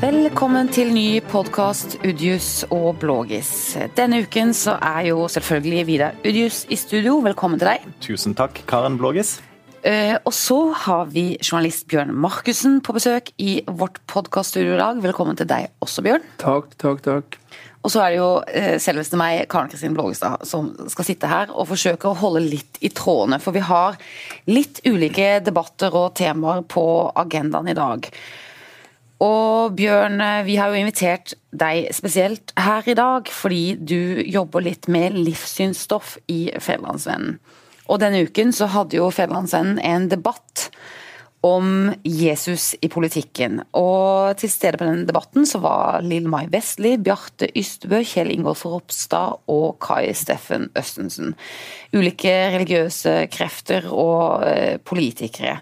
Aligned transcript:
Velkommen 0.00 0.70
til 0.72 0.94
ny 0.96 1.18
podkast 1.28 1.98
Udjus 2.08 2.62
og 2.72 3.02
Blågis. 3.02 3.50
Denne 3.98 4.22
uken 4.24 4.54
så 4.56 4.78
er 4.80 5.10
jo 5.10 5.26
selvfølgelig 5.28 5.82
Vidar 5.90 6.16
Udjus 6.24 6.62
i 6.72 6.78
studio. 6.80 7.18
Velkommen 7.20 7.60
til 7.60 7.68
deg. 7.68 7.84
Tusen 8.00 8.32
takk, 8.38 8.62
Karen 8.70 8.96
Blågis. 8.96 9.34
Eh, 9.84 10.14
og 10.24 10.32
så 10.32 10.56
har 10.86 11.12
vi 11.12 11.36
journalist 11.36 11.84
Bjørn 11.92 12.14
Markussen 12.16 12.80
på 12.80 12.96
besøk 12.96 13.28
i 13.44 13.60
vårt 13.68 14.00
podkaststudio 14.08 14.78
i 14.78 14.80
dag. 14.80 15.04
Velkommen 15.04 15.36
til 15.36 15.52
deg 15.52 15.68
også, 15.84 16.00
Bjørn. 16.08 16.24
Takk, 16.40 16.72
takk, 16.80 17.04
takk. 17.04 17.40
Og 17.84 17.92
så 17.92 18.00
er 18.00 18.14
det 18.14 18.22
jo 18.22 18.32
eh, 18.48 18.74
selveste 18.80 19.20
meg, 19.20 19.44
Karen 19.52 19.68
Kristin 19.68 20.00
Blågestad, 20.00 20.48
som 20.48 20.72
skal 20.88 21.12
sitte 21.12 21.28
her 21.28 21.52
og 21.52 21.68
forsøke 21.74 22.08
å 22.08 22.16
holde 22.24 22.48
litt 22.48 22.80
i 22.80 22.88
trådene. 22.88 23.36
For 23.44 23.52
vi 23.52 23.68
har 23.68 24.00
litt 24.48 24.80
ulike 24.88 25.42
debatter 25.44 25.92
og 25.92 26.14
temaer 26.16 26.64
på 26.64 26.86
agendaen 27.20 27.68
i 27.68 27.76
dag. 27.76 28.14
Og 29.20 29.74
Bjørn, 29.76 30.16
vi 30.46 30.56
har 30.56 30.72
jo 30.72 30.80
invitert 30.80 31.34
deg 31.52 31.90
spesielt 31.92 32.54
her 32.56 32.86
i 32.88 32.96
dag 32.96 33.28
fordi 33.28 33.74
du 33.76 34.22
jobber 34.24 34.64
litt 34.64 34.88
med 34.88 35.18
livssynsstoff 35.18 36.16
i 36.32 36.46
Fedrelandsvennen. 36.56 37.36
Og 37.90 37.98
denne 38.00 38.22
uken 38.24 38.54
så 38.54 38.70
hadde 38.70 38.96
jo 38.96 39.10
Fedrelandsvennen 39.12 39.80
en 39.82 40.08
debatt 40.08 40.70
om 41.40 41.90
Jesus 42.04 42.74
i 42.84 42.88
politikken. 42.92 43.62
Og 43.76 44.36
til 44.40 44.52
stede 44.52 44.78
på 44.80 44.86
den 44.86 45.06
debatten 45.08 45.46
så 45.48 45.60
var 45.64 46.04
Lill 46.04 46.28
Mai 46.28 46.44
Vestli, 46.52 46.96
Bjarte 47.00 47.48
Ystbø, 47.56 48.02
Kjell 48.04 48.32
Ingolf 48.34 48.66
Ropstad 48.68 49.40
og 49.50 49.78
Kai 49.82 50.12
Steffen 50.16 50.68
Østensen. 50.76 51.34
Ulike 51.96 52.34
religiøse 52.56 53.24
krefter 53.32 53.88
og 53.88 54.44
eh, 54.48 54.76
politikere. 54.84 55.58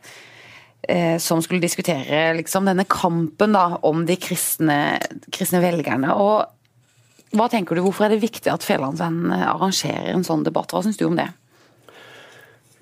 Eh, 0.82 1.18
som 1.18 1.42
skulle 1.42 1.60
diskutere 1.60 2.34
liksom, 2.38 2.68
denne 2.68 2.84
kampen 2.86 3.56
da, 3.56 3.80
om 3.82 4.05
de 4.06 4.14
kristne, 4.16 4.98
kristne, 5.34 5.58
velgerne. 5.64 6.14
Og 6.14 7.34
hva 7.34 7.48
tenker 7.50 7.77
du, 7.77 7.83
Hvorfor 7.84 8.06
er 8.06 8.14
det 8.14 8.22
viktig 8.22 8.52
at 8.52 8.64
Fedrelandsvennen 8.64 9.34
arrangerer 9.34 10.14
en 10.14 10.25
sånn 10.25 10.47
debatt? 10.47 10.70
Hva 10.72 10.84
syns 10.86 11.00
du 11.00 11.08
om 11.08 11.19
det? 11.19 11.27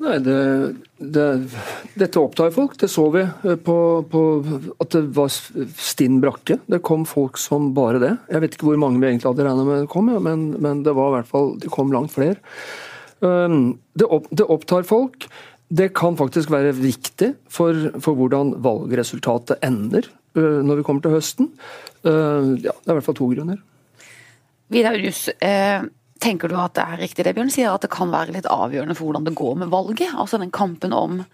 Nei, 0.04 0.18
det, 0.20 0.36
det, 1.00 1.24
Dette 1.96 2.20
opptar 2.20 2.52
folk. 2.52 2.76
Det 2.76 2.90
så 2.92 3.06
vi 3.14 3.24
eh, 3.24 3.56
på, 3.64 3.78
på, 4.12 4.22
at 4.76 4.92
det 4.92 5.06
var 5.16 5.32
stinn 5.32 6.20
brakke. 6.20 6.60
Det 6.68 6.82
kom 6.84 7.08
folk 7.08 7.40
som 7.40 7.72
bare 7.76 8.02
det. 8.02 8.12
Jeg 8.28 8.44
vet 8.44 8.58
ikke 8.58 8.70
hvor 8.74 8.82
mange 8.84 9.00
vi 9.00 9.08
egentlig 9.08 9.32
hadde 9.32 9.48
regna 9.48 9.64
med 9.64 9.88
kom, 9.90 10.12
ja, 10.12 10.20
men, 10.20 10.50
men, 10.60 10.84
det 10.84 10.94
var 11.00 11.14
i 11.14 11.16
hvert 11.16 11.32
fall, 11.32 11.54
det 11.64 11.72
kom 11.72 11.96
langt 11.96 12.12
flere. 12.12 12.36
Um, 13.24 13.78
det, 13.96 14.04
opp, 14.12 14.28
det 14.36 14.44
opptar 14.52 14.84
folk. 14.84 15.30
Det 15.68 15.88
kan 15.98 16.14
faktisk 16.18 16.50
være 16.54 16.74
viktig 16.78 17.32
for, 17.50 17.88
for 18.02 18.18
hvordan 18.18 18.54
valgresultatet 18.62 19.62
ender 19.66 20.06
uh, 20.38 20.62
når 20.62 20.80
vi 20.80 20.84
kommer 20.86 21.02
til 21.02 21.16
høsten. 21.16 21.48
Uh, 22.06 22.54
ja, 22.62 22.70
det 22.70 22.86
er 22.86 22.94
i 22.94 22.98
hvert 22.98 23.08
fall 23.08 23.18
to 23.18 23.30
grunner. 23.32 23.58
Vidar 24.70 24.98
Ujus, 24.98 25.26
uh, 25.42 25.88
tenker 26.22 26.50
du 26.50 26.56
at 26.60 26.76
det 26.78 26.84
er 26.84 27.02
riktig 27.02 27.26
det 27.26 27.34
Bjørn 27.34 27.50
sier, 27.54 27.72
at 27.72 27.82
det 27.82 27.90
kan 27.94 28.14
være 28.14 28.36
litt 28.36 28.46
avgjørende 28.50 28.94
for 28.98 29.08
hvordan 29.08 29.26
det 29.26 29.34
går 29.38 29.58
med 29.64 29.74
valget? 29.74 30.14
Altså 30.14 30.38
den 30.42 30.54
kampen 30.54 30.94
om 30.94 31.24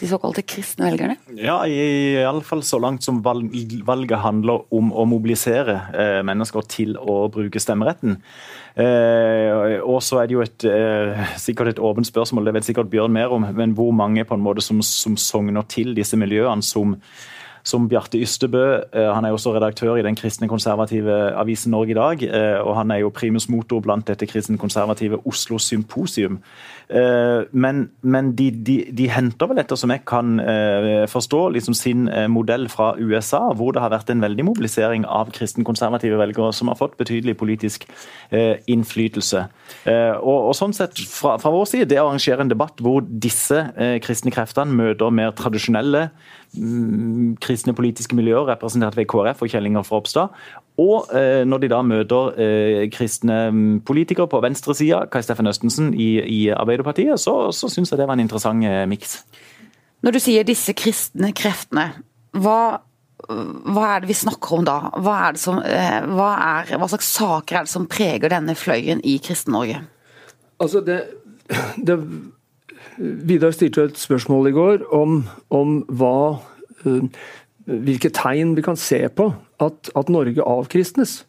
de 0.00 0.08
såkalte 0.08 0.44
kristne 0.46 0.88
velgerne? 0.88 1.16
Ja, 1.36 1.60
iallfall 1.68 2.62
så 2.66 2.80
langt 2.82 3.04
som 3.06 3.20
valget 3.24 4.18
handler 4.24 4.64
om 4.74 4.92
å 4.92 5.06
mobilisere 5.08 5.76
eh, 5.92 6.20
mennesker 6.26 6.66
til 6.70 6.96
å 6.98 7.22
bruke 7.32 7.62
stemmeretten. 7.62 8.20
Eh, 8.80 9.76
og 9.80 10.00
så 10.04 10.22
er 10.22 10.30
det 10.30 10.36
jo 10.38 10.44
et, 10.44 10.64
eh, 10.68 11.34
sikkert 11.40 11.74
et 11.74 11.82
åpent 11.82 12.08
spørsmål, 12.08 12.48
det 12.48 12.56
vet 12.58 12.70
sikkert 12.70 12.92
Bjørn 12.92 13.12
mer 13.12 13.34
om, 13.34 13.44
men 13.56 13.76
hvor 13.76 13.92
mange 13.96 14.24
på 14.24 14.38
en 14.38 14.46
måte 14.46 14.64
som, 14.64 14.80
som 14.82 15.18
sogner 15.20 15.66
til 15.68 15.94
disse 15.98 16.18
miljøene 16.18 16.64
som 16.64 16.96
som 17.62 17.88
Bjarte 17.88 18.18
Ystebø. 18.20 18.64
Eh, 18.92 19.14
han 19.14 19.24
er 19.24 19.34
også 19.34 19.54
redaktør 19.54 19.98
i 19.98 20.04
den 20.04 20.16
kristne 20.16 20.48
konservative 20.48 21.16
avisen 21.36 21.74
Norge 21.74 21.90
i 21.92 21.98
dag. 21.98 22.22
Eh, 22.22 22.58
og 22.60 22.74
han 22.76 22.90
er 22.90 23.02
jo 23.04 23.12
primus 23.14 23.48
motor 23.48 23.80
blant 23.84 24.06
dette 24.08 24.26
kristne 24.26 24.58
konservative 24.58 25.20
Oslo 25.26 25.58
Symposium. 25.58 26.40
Eh, 26.90 27.42
men, 27.52 27.84
men 28.02 28.32
de, 28.38 28.48
de, 28.50 28.76
de, 28.96 29.06
henter 29.12 29.50
vel, 29.50 29.60
etter 29.62 29.78
som 29.78 29.92
jeg 29.94 30.02
kan 30.08 30.40
forstå, 31.10 31.40
liksom 31.54 31.76
sin 31.76 32.08
modell 32.32 32.68
fra 32.72 32.92
USA, 32.98 33.42
hvor 33.56 33.74
det 33.74 33.82
har 33.84 33.92
vært 33.92 34.10
en 34.12 34.24
veldig 34.24 34.46
mobilisering 34.50 35.06
av 35.06 35.30
kristen-konservative 35.36 36.18
velgere 36.20 36.52
som 36.56 36.70
har 36.72 36.78
fått 36.80 36.96
betydelig 37.00 37.36
politisk 37.40 37.86
innflytelse. 38.30 39.44
Og, 39.86 40.38
og 40.50 40.52
sånn 40.56 40.74
sett, 40.76 40.98
fra, 41.10 41.36
fra, 41.42 41.52
vår 41.54 41.68
side, 41.70 41.90
det 41.92 42.00
arrangerer 42.02 42.44
en 42.44 42.52
debatt 42.52 42.82
hvor 42.82 43.04
disse 43.06 43.62
kristne 44.04 44.34
kreftene 44.34 44.76
møter 44.82 45.14
mer 45.14 45.34
tradisjonelle 45.38 46.08
Mm, 46.58 47.36
kristne 47.38 47.70
politiske 47.78 48.16
miljøer, 48.18 48.48
representert 48.48 48.96
ved 48.98 49.06
KrF 49.06 49.44
og 49.44 49.52
Kjell 49.52 49.68
Ingolf 49.68 49.92
Ropstad. 49.92 50.34
Og 50.80 51.10
eh, 51.16 51.42
når 51.44 51.62
de 51.62 51.70
da 51.72 51.80
møter 51.84 52.36
eh, 52.40 52.82
kristne 52.92 53.38
mm, 53.52 53.80
politikere 53.86 54.30
på 54.30 54.40
venstresida, 54.44 55.04
Kai 55.12 55.22
Steffen 55.26 55.50
Østensen 55.50 55.90
i, 55.92 56.12
i 56.22 56.40
Arbeiderpartiet, 56.54 57.20
så, 57.20 57.50
så 57.52 57.68
syns 57.68 57.92
jeg 57.92 58.00
det 58.00 58.06
var 58.08 58.16
en 58.16 58.24
interessant 58.24 58.64
eh, 58.64 58.84
miks. 58.88 59.20
Når 60.00 60.16
du 60.16 60.20
sier 60.22 60.46
disse 60.48 60.72
kristne 60.78 61.34
kreftene, 61.36 61.90
hva, 62.40 62.80
hva 63.28 63.88
er 63.90 64.04
det 64.04 64.10
vi 64.12 64.16
snakker 64.22 64.60
om 64.60 64.68
da? 64.68 64.78
Hva, 64.96 65.16
er 65.28 65.40
som, 65.42 65.60
eh, 65.60 65.98
hva, 66.08 66.30
er, 66.62 66.72
hva 66.80 66.88
slags 66.88 67.10
saker 67.18 67.60
er 67.60 67.68
det 67.68 67.74
som 67.74 67.88
preger 67.90 68.32
denne 68.32 68.56
fløyen 68.56 69.02
i 69.04 69.18
Kristen-Norge? 69.22 69.82
Altså 70.60 70.84
det, 70.84 71.02
det 71.76 71.98
Vidar 73.00 73.52
stilte 73.56 73.86
et 73.88 73.96
spørsmål 73.96 74.50
i 74.50 74.52
går 74.52 74.82
om, 74.92 75.22
om 75.56 75.78
hva, 75.96 76.40
uh, 76.84 77.20
hvilke 77.64 78.10
tegn 78.12 78.52
vi 78.58 78.64
kan 78.64 78.76
se 78.76 78.98
på 79.16 79.30
at, 79.60 79.90
at 79.96 80.12
Norge 80.12 80.44
avkristnes. 80.44 81.24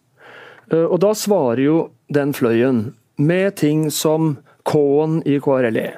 Uh, 0.71 0.87
og 0.87 1.01
Da 1.03 1.13
svarer 1.17 1.63
jo 1.63 1.77
den 2.13 2.33
fløyen 2.33 2.91
med 3.21 3.57
ting 3.61 3.89
som 3.93 4.37
K-en 4.67 5.21
i 5.27 5.39
KRLE, 5.41 5.89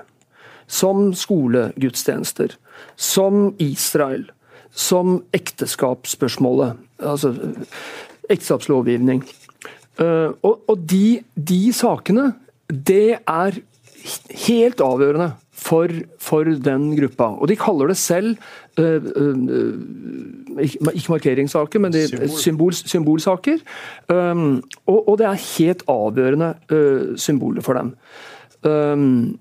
som 0.68 1.12
skolegudstjenester, 1.18 2.56
som 2.96 3.54
Israel, 3.62 4.26
som 4.72 5.22
ekteskapsspørsmålet, 5.36 6.80
altså 7.00 7.36
ekteskapslovgivning. 8.30 9.24
Uh, 10.00 10.34
og, 10.42 10.64
og 10.68 10.88
de, 10.90 11.22
de 11.36 11.62
sakene, 11.76 12.32
det 12.70 13.20
er 13.20 13.62
helt 14.48 14.82
avgjørende 14.82 15.34
for, 15.64 15.92
for, 16.20 16.50
den 16.66 16.92
gruppa. 16.98 17.30
Og 17.38 17.50
de 17.52 17.60
kaller 17.60 17.92
det 17.92 18.00
selv 18.02 18.36
ikke 20.64 21.12
markeringssaker, 21.12 21.82
men 21.84 21.94
de, 21.94 22.08
symbol. 22.42 22.74
symbolsaker. 22.74 23.62
Um, 24.10 24.64
og, 24.90 25.14
det 25.20 25.28
er 25.30 25.44
helt 25.44 25.84
avgjørende 25.92 26.54
symboler 27.22 27.66
for 27.66 27.78
dem. 27.78 27.94
Um, 28.66 29.40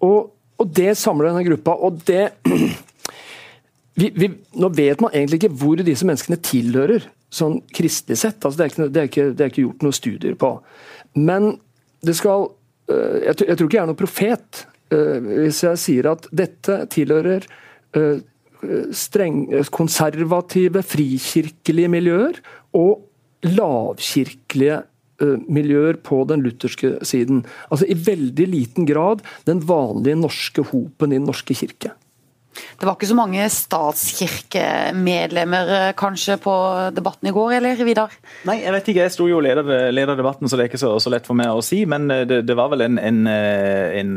og, 0.00 0.30
det 0.74 0.94
samler 0.96 1.28
denne 1.28 1.44
gruppa. 1.44 1.74
og 1.76 2.00
det 2.06 2.28
vi, 4.00 4.08
vi, 4.14 4.30
Nå 4.56 4.68
vet 4.72 5.00
man 5.02 5.12
egentlig 5.12 5.42
ikke 5.42 5.56
hvor 5.60 5.76
disse 5.84 6.06
menneskene 6.06 6.38
tilhører, 6.40 7.04
sånn 7.28 7.58
kristelig 7.74 8.16
sett. 8.22 8.38
Altså, 8.40 8.56
det, 8.56 8.64
er 8.64 8.70
ikke, 8.72 8.88
det, 8.88 9.00
er 9.00 9.10
ikke, 9.10 9.30
det 9.34 9.44
er 9.44 9.52
ikke 9.52 9.66
gjort 9.66 9.84
noen 9.84 9.98
studier 9.98 10.38
på. 10.40 10.54
Men 11.20 11.58
det 12.06 12.16
skal 12.16 12.48
jeg, 12.88 13.34
jeg 13.48 13.56
tror 13.58 13.66
ikke 13.66 13.76
jeg 13.76 13.82
er 13.82 13.90
noen 13.90 13.98
profet, 13.98 14.64
Eh, 14.92 15.20
hvis 15.44 15.62
jeg 15.64 15.80
sier 15.80 16.10
at 16.12 16.26
dette 16.34 16.82
tilhører 16.92 17.46
eh, 17.96 18.18
streng, 18.94 19.46
konservative, 19.74 20.82
frikirkelige 20.86 21.90
miljøer 21.92 22.40
og 22.76 23.04
lavkirkelige 23.44 24.78
eh, 25.22 25.36
miljøer 25.48 25.98
på 26.04 26.22
den 26.28 26.44
lutherske 26.44 26.96
siden. 27.06 27.44
Altså 27.70 27.88
I 27.88 27.98
veldig 28.06 28.48
liten 28.50 28.88
grad 28.88 29.24
den 29.48 29.62
vanlige 29.68 30.20
norske 30.20 30.64
hopen 30.70 31.12
i 31.12 31.20
Den 31.20 31.28
norske 31.30 31.56
kirke. 31.56 31.94
Det 32.54 32.86
var 32.86 32.94
ikke 32.96 33.10
så 33.10 33.16
mange 33.18 33.48
statskirkemedlemmer 33.50 35.64
eh, 35.78 35.92
kanskje 35.98 36.36
på 36.42 36.54
debatten 36.94 37.28
i 37.30 37.32
går, 37.34 37.50
eller 37.58 37.84
Vidar? 37.86 38.10
Nei, 38.48 38.56
jeg 38.62 38.72
vet 38.76 38.86
ikke. 38.92 39.04
Jeg 39.06 39.14
sto 39.14 39.24
jo 39.30 39.38
leder, 39.44 39.64
leder, 39.94 40.16
debatten, 40.18 40.46
så 40.48 40.54
det 40.56 40.62
er 40.64 40.70
ikke 40.72 40.84
så, 40.84 40.90
så, 41.02 41.08
lett 41.14 41.28
for 41.28 41.36
meg 41.38 41.48
å 41.50 41.64
si. 41.64 41.78
Men 41.90 42.02
eh, 42.12 42.26
det, 42.30 42.38
det 42.48 42.56
var 42.58 42.68
vel 42.74 42.82
en, 42.86 42.96
en, 43.00 43.18
eh, 43.30 43.86
en, 44.00 44.10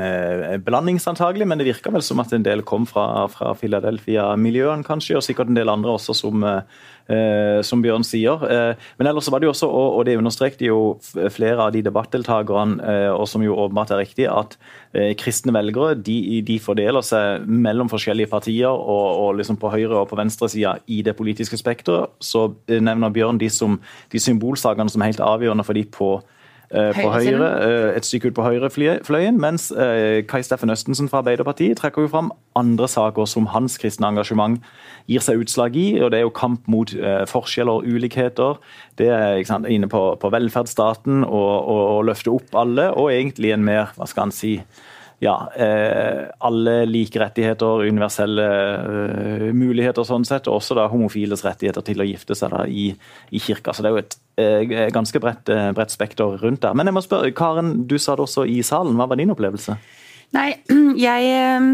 blandings, 0.66 1.06
antagelig. 1.10 1.46
Men 1.50 1.58
det 1.62 1.70
virka 1.70 1.90
vel 1.94 2.04
som 2.06 2.20
at 2.24 2.32
en 2.36 2.46
del 2.46 2.60
kom 2.68 2.84
fra, 2.90 3.06
fra 3.34 3.48
Philadelphia-miljøene, 3.60 4.88
kanskje. 4.88 5.18
Og 5.20 5.26
sikkert 5.26 5.50
en 5.52 5.60
del 5.60 5.70
andre 5.74 5.92
også 5.98 6.14
som 6.18 6.38
Eh, 6.48 6.62
som 7.64 7.82
Bjørn 7.84 8.04
sier. 8.04 8.42
Eh, 8.52 8.90
men 9.00 9.10
ellers 9.10 9.30
var 9.32 9.40
det 9.40 9.48
jo 9.48 9.54
også, 9.54 9.70
og, 9.70 10.02
det 10.08 10.18
understrekte 10.20 10.68
jo 10.68 10.80
flere 11.34 11.68
av 11.68 11.74
de 11.76 11.84
debattdeltakerne, 11.86 12.78
eh, 12.84 13.12
og 13.14 13.28
som 13.32 13.44
jo 13.46 13.56
åpenbart 13.56 13.94
er 13.96 14.04
riktig, 14.04 14.28
at 14.32 14.58
kristne 15.20 15.52
velgere 15.54 15.98
de, 16.00 16.42
de, 16.42 16.56
fordeler 16.64 17.04
seg 17.06 17.44
mellom 17.46 17.90
forskjellige 17.92 18.32
partier 18.32 18.72
og, 18.72 19.06
og 19.22 19.36
liksom 19.38 19.60
på 19.62 19.70
høyre- 19.70 20.00
og 20.00 20.08
på 20.10 20.18
venstresida 20.18 20.78
i 20.90 21.04
det 21.06 21.14
politiske 21.20 21.60
spekteret. 21.60 22.16
Så 22.24 22.48
nevner 22.72 23.14
Bjørn 23.14 23.38
de, 23.38 23.50
som, 23.54 23.78
de 24.10 24.22
symbolsakene 24.22 24.90
som 24.90 25.04
er 25.04 25.12
helt 25.12 25.22
avgjørende 25.22 25.68
for 25.68 25.78
de 25.78 25.86
på 25.86 26.10
eh, 26.18 26.37
på 26.72 27.10
høyre, 27.14 27.50
et 27.96 28.06
stykke 28.06 28.32
ut 28.32 28.36
på 28.36 28.44
høyrefløyen, 28.44 29.38
mens 29.40 29.70
Kai 30.28 30.42
Steffen 30.44 30.74
Østensen 30.74 31.08
fra 31.08 31.22
Arbeiderpartiet 31.22 31.80
trekker 31.80 32.04
jo 32.04 32.12
fram 32.12 32.32
andre 32.60 32.90
saker 32.92 33.30
som 33.30 33.48
hans 33.54 33.78
kristne 33.80 34.10
engasjement 34.10 34.60
gir 35.08 35.24
seg 35.24 35.40
utslag 35.46 35.78
i. 35.80 35.86
og 36.02 36.12
Det 36.12 36.20
er 36.20 36.26
jo 36.26 36.34
kamp 36.36 36.68
mot 36.68 36.92
forskjeller 37.32 37.80
og 37.80 37.88
ulikheter. 37.88 38.60
Det 39.00 39.08
er 39.08 39.40
sant, 39.48 39.70
inne 39.72 39.88
på, 39.88 40.04
på 40.20 40.34
velferdsstaten 40.34 41.24
og, 41.24 41.54
og, 41.56 41.84
og 41.96 42.06
løfte 42.12 42.36
opp 42.36 42.60
alle, 42.60 42.90
og 42.92 43.14
egentlig 43.16 43.56
en 43.56 43.64
mer 43.68 43.94
hva 43.96 44.10
skal 44.10 44.28
han 44.28 44.36
si, 44.36 44.58
ja, 45.20 45.52
eh, 45.56 46.28
alle 46.38 46.86
like 46.86 47.20
rettigheter, 47.20 47.82
universelle 47.90 48.46
eh, 48.46 49.48
muligheter 49.54 50.06
sånn 50.06 50.26
sett, 50.28 50.46
og 50.50 50.60
også 50.60 50.78
da 50.78 50.86
homofiles 50.92 51.42
rettigheter 51.46 51.86
til 51.86 52.04
å 52.04 52.06
gifte 52.06 52.38
seg 52.38 52.54
da 52.54 52.66
i, 52.70 52.92
i 53.34 53.42
kirka. 53.42 53.74
Så 53.74 53.82
det 53.82 53.90
er 53.90 53.96
jo 53.96 54.04
et 54.04 54.18
eh, 54.38 54.86
ganske 54.94 55.22
bredt, 55.24 55.50
eh, 55.50 55.72
bredt, 55.78 55.96
spekter 55.96 56.38
rundt 56.44 56.62
der. 56.62 56.78
Men 56.78 56.90
jeg 56.90 56.98
må 57.00 57.06
spørre, 57.06 57.34
Karen, 57.38 57.74
du 57.90 57.98
sa 57.98 58.14
det 58.18 58.28
også 58.28 58.46
i 58.46 58.60
salen. 58.66 58.94
Hva 59.00 59.10
var 59.10 59.18
din 59.18 59.34
opplevelse? 59.34 59.80
Nei, 60.38 60.52
jeg 61.08 61.34
eh, 61.34 61.72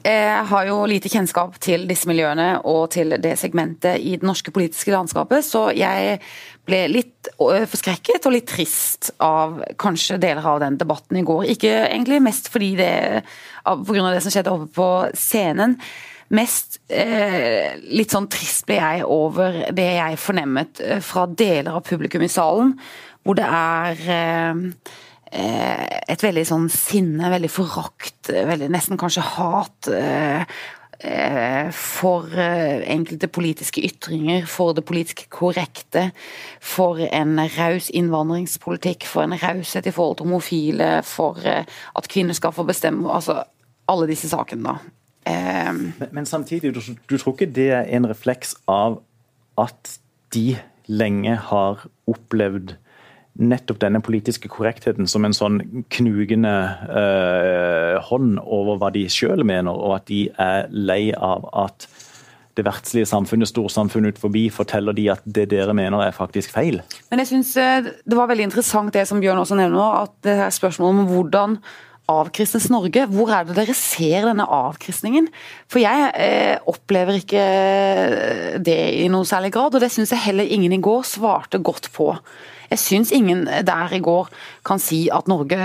jeg 0.00 0.44
har 0.48 0.68
jo 0.70 0.78
lite 0.88 1.10
kjennskap 1.12 1.58
til 1.60 1.84
disse 1.88 2.08
miljøene 2.08 2.62
og 2.68 2.86
til 2.94 3.12
det 3.20 3.34
segmentet 3.40 4.00
i 4.00 4.14
det 4.16 4.24
norske 4.24 4.52
politiske 4.54 4.94
landskapet, 4.94 5.44
så 5.44 5.66
jeg 5.76 6.16
ble 6.64 6.80
litt 6.88 7.28
forskrekket 7.36 8.24
og 8.28 8.32
litt 8.32 8.48
trist 8.48 9.10
av 9.22 9.60
kanskje 9.80 10.20
deler 10.22 10.48
av 10.48 10.62
den 10.64 10.78
debatten 10.80 11.20
i 11.20 11.26
går. 11.28 11.44
Ikke 11.56 11.74
egentlig 11.82 12.22
mest 12.24 12.48
fordi 12.54 12.72
det, 12.80 12.94
pga. 13.66 14.08
det 14.08 14.24
som 14.24 14.32
skjedde 14.32 14.56
oppe 14.56 14.70
på 14.78 14.88
scenen. 15.18 15.76
Mest 16.32 16.80
eh, 16.88 17.76
litt 17.92 18.14
sånn 18.14 18.30
trist 18.32 18.64
ble 18.64 18.80
jeg 18.80 19.04
over 19.04 19.66
det 19.76 19.90
jeg 19.98 20.20
fornemmet 20.22 20.80
eh, 20.80 21.00
fra 21.04 21.26
deler 21.28 21.76
av 21.76 21.84
publikum 21.84 22.24
i 22.24 22.32
salen, 22.32 22.78
hvor 23.22 23.36
det 23.36 23.44
er 23.44 24.06
eh, 24.16 24.70
Eh, 24.72 25.11
et 25.32 26.22
veldig 26.22 26.44
sånn 26.44 26.68
sinne, 26.72 27.30
veldig 27.32 27.50
forakt, 27.52 28.28
veldig 28.28 28.68
nesten 28.72 28.98
kanskje 29.00 29.24
hat 29.24 29.88
eh, 29.88 30.42
eh, 31.00 31.70
for 31.72 32.28
enkelte 32.36 33.30
politiske 33.32 33.80
ytringer, 33.88 34.44
for 34.50 34.76
det 34.76 34.84
politisk 34.88 35.24
korrekte, 35.32 36.10
for 36.60 37.00
en 37.08 37.40
raus 37.56 37.88
innvandringspolitikk, 37.96 39.08
for 39.08 39.24
en 39.24 39.38
raushet 39.40 39.88
i 39.88 39.94
forhold 39.94 40.20
til 40.20 40.28
homofile, 40.28 40.90
for 41.08 41.40
at 41.48 42.10
kvinner 42.12 42.36
skal 42.36 42.54
få 42.56 42.68
bestemme 42.68 43.10
altså 43.12 43.42
Alle 43.90 44.06
disse 44.06 44.28
sakene, 44.30 44.62
da. 44.62 44.76
Men, 45.26 46.08
men 46.14 46.26
samtidig, 46.26 46.70
du, 46.74 46.80
du 46.80 47.16
tror 47.18 47.34
ikke 47.34 47.48
det 47.50 47.66
er 47.74 47.88
en 47.96 48.06
refleks 48.08 48.54
av 48.70 49.00
at 49.58 49.96
de 50.32 50.54
lenge 50.86 51.34
har 51.50 51.82
opplevd 52.08 52.76
nettopp 53.40 53.80
denne 53.80 54.02
politiske 54.04 54.50
korrektheten 54.52 55.08
som 55.08 55.24
en 55.24 55.34
sånn 55.36 55.58
knugende 55.92 56.52
eh, 56.84 57.96
hånd 58.08 58.38
over 58.42 58.80
hva 58.80 58.92
de 58.92 59.06
sjøl 59.10 59.44
mener, 59.48 59.72
og 59.72 59.96
at 60.00 60.08
de 60.10 60.26
er 60.36 60.68
lei 60.72 61.04
av 61.16 61.48
at 61.64 61.88
det 62.52 62.66
verdslige 62.66 63.08
samfunnet, 63.08 63.48
storsamfunnet 63.48 64.18
ut 64.18 64.50
forteller 64.52 64.92
de 64.92 65.06
at 65.14 65.22
det 65.24 65.46
dere 65.54 65.72
mener 65.72 66.04
er 66.04 66.12
faktisk 66.12 66.52
feil. 66.52 66.82
Men 67.10 67.22
jeg 67.22 67.30
synes 67.30 67.56
eh, 67.56 67.88
Det 68.04 68.18
var 68.18 68.28
veldig 68.28 68.50
interessant 68.50 68.92
det 68.92 69.06
som 69.08 69.20
Bjørn 69.20 69.40
også 69.40 69.56
nevner 69.56 70.02
at 70.02 70.12
det 70.20 70.36
er 70.36 70.52
spørsmålet 70.52 71.00
om 71.00 71.08
hvordan 71.14 71.56
avkristnes 72.12 72.68
Norge. 72.68 73.06
Hvor 73.08 73.30
er 73.32 73.46
det 73.48 73.56
dere 73.56 73.74
ser 73.78 74.26
denne 74.28 74.44
avkristningen? 74.44 75.28
For 75.70 75.80
jeg 75.80 76.10
eh, 76.18 76.56
opplever 76.68 77.20
ikke 77.20 77.44
det 78.60 78.80
i 79.00 79.08
noen 79.12 79.28
særlig 79.28 79.52
grad, 79.54 79.76
og 79.76 79.80
det 79.80 79.92
syns 79.94 80.12
jeg 80.12 80.26
heller 80.26 80.44
ingen 80.44 80.74
i 80.74 80.82
går 80.82 81.06
svarte 81.08 81.62
godt 81.62 81.88
på. 81.94 82.12
Jeg 82.72 82.80
syns 82.80 83.12
ingen 83.12 83.44
der 83.44 83.92
i 83.92 84.00
går 84.02 84.30
kan 84.64 84.80
si 84.80 85.04
at 85.12 85.28
Norge 85.28 85.58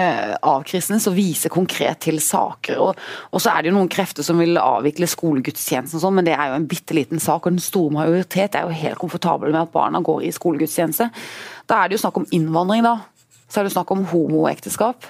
avkristnes 0.43 1.07
og 1.07 1.15
viser 1.15 1.53
konkret 1.53 2.01
til 2.03 2.19
saker. 2.23 2.81
Og, 2.83 2.99
og, 3.31 3.39
så 3.39 3.53
er 3.53 3.63
det 3.63 3.71
jo 3.71 3.77
noen 3.77 3.91
krefter 3.91 4.25
som 4.27 4.41
vil 4.41 4.59
avvikle 4.59 5.07
skolegudstjenesten, 5.07 5.99
og 5.99 6.03
sånn, 6.03 6.17
men 6.19 6.27
det 6.27 6.35
er 6.35 6.51
jo 6.51 6.57
en 6.59 6.67
bitte 6.69 6.97
liten 6.97 7.23
sak. 7.23 7.45
Og 7.45 7.55
den 7.55 7.63
store 7.63 7.95
majoritet 7.95 8.57
er 8.57 8.67
jo 8.67 8.81
helt 8.81 8.99
komfortable 8.99 9.53
med 9.53 9.63
at 9.63 9.75
barna 9.75 10.03
går 10.03 10.25
i 10.27 10.33
skolegudstjeneste. 10.35 11.07
Da 11.69 11.79
er 11.79 11.87
det 11.87 11.97
jo 11.97 12.03
snakk 12.03 12.19
om 12.19 12.27
innvandring, 12.35 12.83
da. 12.83 12.97
Så 13.47 13.61
er 13.61 13.65
det 13.65 13.71
jo 13.71 13.77
snakk 13.77 13.93
om 13.95 14.03
homoekteskap. 14.11 15.07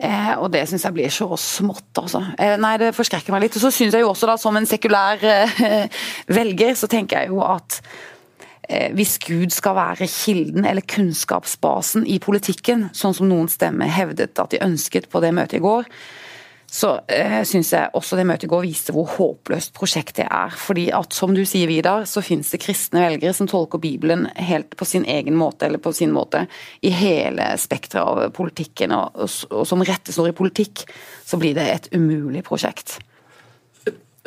Eh, 0.00 0.32
og 0.40 0.48
det 0.54 0.62
syns 0.68 0.86
jeg 0.86 0.96
blir 0.96 1.12
så 1.12 1.28
smått, 1.36 1.90
altså. 2.00 2.22
Eh, 2.40 2.54
nei, 2.60 2.72
det 2.80 2.94
forskrekker 2.96 3.34
meg 3.34 3.44
litt. 3.44 3.58
Og 3.58 3.66
så 3.66 3.72
syns 3.74 3.92
jeg 3.96 4.06
jo 4.06 4.14
også, 4.14 4.30
da, 4.30 4.38
som 4.40 4.56
en 4.56 4.68
sekulær 4.68 5.20
eh, 5.28 6.00
velger, 6.38 6.72
så 6.78 6.88
tenker 6.88 7.20
jeg 7.20 7.34
jo 7.34 7.42
at 7.44 7.82
hvis 8.94 9.16
Gud 9.24 9.50
skal 9.54 9.74
være 9.78 10.06
kilden 10.10 10.66
eller 10.68 10.86
kunnskapsbasen 10.86 12.06
i 12.06 12.20
politikken, 12.22 12.88
sånn 12.96 13.16
som 13.16 13.30
noen 13.30 13.50
stemmer 13.50 13.90
hevdet 13.90 14.38
at 14.38 14.54
de 14.54 14.62
ønsket 14.64 15.08
på 15.10 15.22
det 15.24 15.32
møtet 15.36 15.58
i 15.58 15.64
går, 15.64 15.88
så 16.70 16.92
eh, 17.10 17.40
syns 17.46 17.72
jeg 17.74 17.90
også 17.98 18.14
det 18.14 18.24
møtet 18.30 18.46
i 18.46 18.50
går 18.52 18.62
viste 18.62 18.94
hvor 18.94 19.08
håpløst 19.16 19.72
prosjektet 19.74 20.28
er. 20.28 20.54
Fordi 20.54 20.86
at, 20.94 21.10
som 21.16 21.34
du 21.34 21.42
sier, 21.42 21.66
Vidar, 21.66 22.06
så 22.06 22.22
finnes 22.22 22.52
det 22.54 22.62
kristne 22.62 23.02
velgere 23.02 23.34
som 23.34 23.50
tolker 23.50 23.82
Bibelen 23.82 24.28
helt 24.38 24.76
på 24.78 24.86
sin 24.86 25.06
egen 25.10 25.34
måte, 25.38 25.66
eller 25.66 25.82
på 25.82 25.92
sin 25.96 26.14
måte, 26.14 26.44
i 26.86 26.94
hele 26.94 27.50
spekteret 27.58 28.06
av 28.06 28.34
politikken. 28.36 28.94
Og, 28.94 29.18
og, 29.18 29.38
og 29.50 29.66
som 29.66 29.82
rettesnor 29.82 30.30
i 30.30 30.36
politikk, 30.36 30.86
så 31.26 31.40
blir 31.42 31.58
det 31.58 31.66
et 31.72 31.90
umulig 31.96 32.46
prosjekt. 32.46 33.00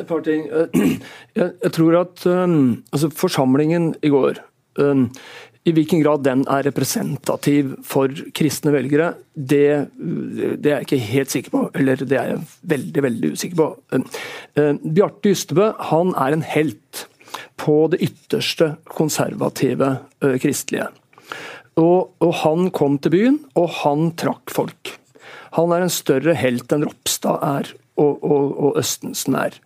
Et 0.00 0.06
par 0.06 0.22
ting. 0.26 0.46
Jeg, 1.38 1.50
jeg 1.62 1.72
tror 1.74 1.96
at 2.00 2.26
um, 2.26 2.84
altså 2.92 3.10
forsamlingen 3.14 3.92
i 4.02 4.10
går 4.12 4.38
um, 4.78 5.08
i 5.64 5.72
hvilken 5.74 6.02
grad 6.02 6.24
den 6.26 6.42
er 6.50 6.66
representativ 6.66 7.72
for 7.88 8.12
kristne 8.36 8.74
velgere, 8.74 9.14
det, 9.34 9.88
det, 9.96 10.68
er 10.68 10.74
jeg 10.74 10.84
ikke 10.84 10.98
helt 11.08 11.32
sikker 11.32 11.54
på. 11.54 11.62
Eller 11.78 12.02
det 12.02 12.18
er 12.20 12.34
jeg 12.34 12.42
veldig 12.74 13.04
veldig 13.06 13.30
usikker 13.32 13.62
på. 13.62 14.02
Bjarte 14.84 15.32
Ystebø 15.32 15.70
han 15.88 16.12
er 16.20 16.36
en 16.36 16.44
helt 16.44 17.06
på 17.56 17.78
det 17.94 18.02
ytterste 18.04 18.74
konservative 18.92 19.94
kristelige. 20.20 20.90
Og, 21.80 22.12
og, 22.22 22.32
han 22.44 22.68
kom 22.74 23.00
til 23.02 23.14
byen, 23.14 23.40
og 23.58 23.70
han 23.80 24.10
trakk 24.20 24.52
folk. 24.54 24.92
Han 25.56 25.72
er 25.74 25.86
en 25.86 25.92
større 25.92 26.36
helt 26.38 26.70
enn 26.74 26.86
Ropstad 26.86 27.40
er, 27.46 27.72
og, 27.98 28.20
og, 28.22 28.52
og 28.52 28.78
Østensen 28.82 29.38
er. 29.38 29.56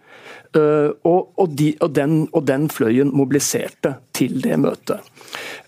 Uh, 0.56 0.94
og, 1.04 1.32
og, 1.36 1.50
de, 1.58 1.74
og, 1.84 1.90
den, 1.92 2.22
og, 2.32 2.46
den, 2.48 2.68
fløyen 2.72 3.10
mobiliserte 3.12 3.98
til 4.16 4.38
det 4.40 4.56
møtet. 4.56 5.04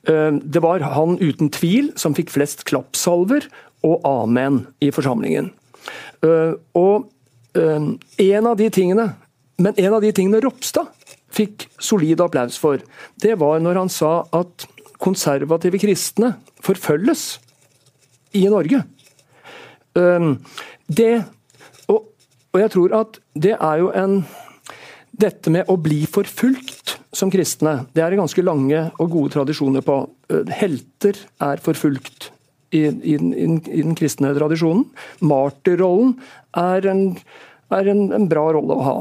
Uh, 0.09 0.39
det 0.41 0.63
var 0.65 0.81
han 0.95 1.19
uten 1.21 1.51
tvil 1.53 1.91
som 2.01 2.17
fikk 2.17 2.33
flest 2.33 2.65
klappsalver 2.69 3.45
og 3.85 4.07
amen 4.09 4.63
i 4.81 4.89
forsamlingen. 4.95 5.51
Uh, 6.25 6.57
og 6.77 7.11
en 7.51 8.47
av 8.47 8.53
de 8.61 8.69
tingene 8.71 9.09
Men 9.59 9.75
en 9.75 9.95
av 9.97 10.05
de 10.05 10.13
tingene 10.15 10.39
Ropstad 10.41 10.87
fikk 11.35 11.65
solid 11.83 12.21
applaus 12.23 12.55
for, 12.57 12.79
det 13.21 13.35
var 13.41 13.59
når 13.61 13.81
han 13.81 13.91
sa 13.93 14.13
at 14.33 14.65
konservative 15.03 15.81
kristne 15.83 16.31
forfølges 16.63 17.25
i 18.39 18.47
Norge. 18.49 18.81
Det 20.87 21.11
og 22.53 22.61
jeg 22.61 22.71
tror 22.75 22.95
at 22.99 23.19
det 23.39 23.53
er 23.55 23.77
jo 23.79 23.91
en 23.95 24.23
dette 25.21 25.53
med 25.53 25.69
å 25.71 25.77
bli 25.81 26.03
forfulgt 26.09 26.97
som 27.17 27.31
kristne, 27.33 27.85
det 27.95 28.05
er 28.05 28.13
det 28.13 28.21
ganske 28.21 28.45
lange 28.45 28.85
og 29.01 29.13
gode 29.13 29.35
tradisjoner 29.35 29.85
på. 29.85 30.03
Eh, 30.31 30.53
helter 30.61 31.19
er 31.43 31.63
forfulgt 31.63 32.31
i, 32.71 32.85
i, 32.87 33.17
i, 33.17 33.47
i 33.47 33.83
den 33.83 33.97
kristne 33.99 34.33
tradisjonen. 34.37 34.87
Martyrrollen 35.27 36.15
er, 36.57 36.87
en, 36.91 37.03
er 37.75 37.91
en, 37.93 38.05
en, 38.17 38.29
bra 38.31 38.47
rolle 38.57 38.77
å 38.77 38.87
ha. 38.87 38.97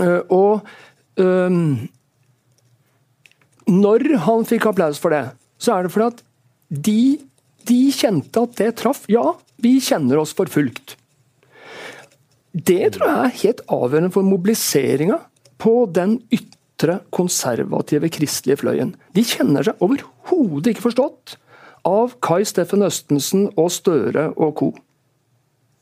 Eh, 0.00 0.32
og 0.32 0.64
um, 1.20 1.76
når 3.68 4.08
han 4.24 4.48
fikk 4.48 4.70
applaus 4.72 5.00
for 5.02 5.14
det, 5.14 5.26
så 5.62 5.76
er 5.76 5.86
det 5.86 5.92
fordi 5.94 6.08
at 6.08 6.24
de, 6.72 7.02
de 7.68 7.80
kjente 7.94 8.48
at 8.48 8.58
det 8.58 8.72
traff. 8.80 9.04
Ja, 9.12 9.34
vi 9.62 9.76
kjenner 9.84 10.22
oss 10.24 10.32
forfulgt. 10.36 10.96
Det 12.52 12.94
tror 12.94 13.08
jeg 13.08 13.20
er 13.24 13.38
helt 13.42 13.62
avgjørende 13.72 14.12
for 14.12 14.28
mobiliseringa 14.28 15.18
på 15.62 15.74
den 15.94 16.18
ytre, 16.32 16.98
konservative 17.14 18.10
kristelige 18.12 18.60
fløyen. 18.60 18.94
De 19.16 19.24
kjenner 19.24 19.64
seg 19.64 19.80
overhodet 19.84 20.74
ikke 20.74 20.88
forstått 20.90 21.36
av 21.88 22.16
Kai 22.22 22.42
Steffen 22.46 22.84
Østensen 22.86 23.48
og 23.56 23.70
Støre 23.74 24.30
og 24.36 24.54
co. 24.58 24.70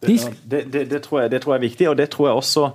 De... 0.07 0.17
Det, 0.49 0.65
det, 0.73 0.87
det, 0.91 1.03
tror 1.05 1.25
jeg, 1.25 1.33
det 1.35 1.43
tror 1.43 1.55
jeg 1.55 1.61
er 1.61 1.67
viktig, 1.67 1.89
og 1.91 1.97
det 1.99 2.09
tror 2.13 2.31
jeg 2.31 2.41
også 2.41 2.67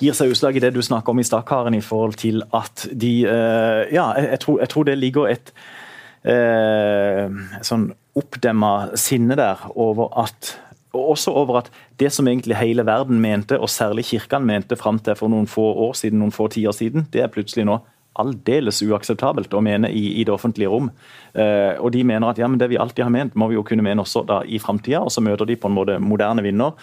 gir 0.00 0.16
seg 0.16 0.32
utslag 0.32 0.56
i 0.56 0.62
det 0.62 0.72
du 0.74 0.80
snakker 0.84 1.12
om 1.12 1.20
i 1.20 1.26
stad, 1.26 1.44
Karen, 1.48 1.76
i 1.76 1.84
forhold 1.84 2.16
til 2.20 2.42
at 2.56 2.86
de 2.92 3.12
uh, 3.26 3.84
Ja, 3.90 4.10
jeg, 4.16 4.40
tror, 4.44 4.60
jeg, 4.62 4.68
tror, 4.72 4.86
det 4.88 4.98
ligger 4.98 5.32
et 5.32 5.52
uh, 6.24 7.26
sånn 7.66 7.90
oppdemma 8.18 8.96
sinne 8.98 9.36
der 9.38 9.66
over 9.74 10.10
at 10.24 10.54
og 10.92 11.12
også 11.14 11.34
over 11.36 11.60
at 11.60 11.70
det 12.00 12.10
som 12.12 12.28
egentlig 12.28 12.58
hele 12.58 12.86
verden 12.86 13.20
mente, 13.22 13.58
og 13.58 13.70
særlig 13.70 14.04
kirkene 14.10 14.46
mente 14.46 14.76
fram 14.76 14.98
til 14.98 15.16
for 15.18 15.32
noen 15.32 15.46
få 15.50 15.68
år 15.86 15.94
siden, 15.98 16.18
noen 16.18 16.34
få 16.34 16.48
tiår 16.50 16.74
siden, 16.76 17.06
det 17.12 17.22
er 17.22 17.32
plutselig 17.32 17.68
nå 17.68 17.78
aldeles 18.20 18.82
uakseptabelt 18.82 19.52
å 19.54 19.60
mene 19.62 19.88
i, 19.94 20.18
i 20.20 20.24
det 20.26 20.32
offentlige 20.34 20.68
rom. 20.68 20.88
Eh, 21.32 21.78
og 21.78 21.92
de 21.94 22.02
mener 22.04 22.26
at 22.26 22.40
ja, 22.42 22.48
men 22.50 22.58
det 22.58 22.68
vi 22.72 22.80
alltid 22.80 23.06
har 23.06 23.14
ment, 23.14 23.36
må 23.38 23.48
vi 23.48 23.54
jo 23.54 23.62
kunne 23.64 23.86
mene 23.86 24.02
også 24.02 24.24
da 24.26 24.40
i 24.44 24.58
framtida. 24.58 25.04
Og 25.06 25.14
så 25.14 25.22
møter 25.22 25.46
de 25.46 25.56
på 25.56 25.70
en 25.70 25.76
måte 25.78 26.00
moderne 26.02 26.42
vinner. 26.44 26.74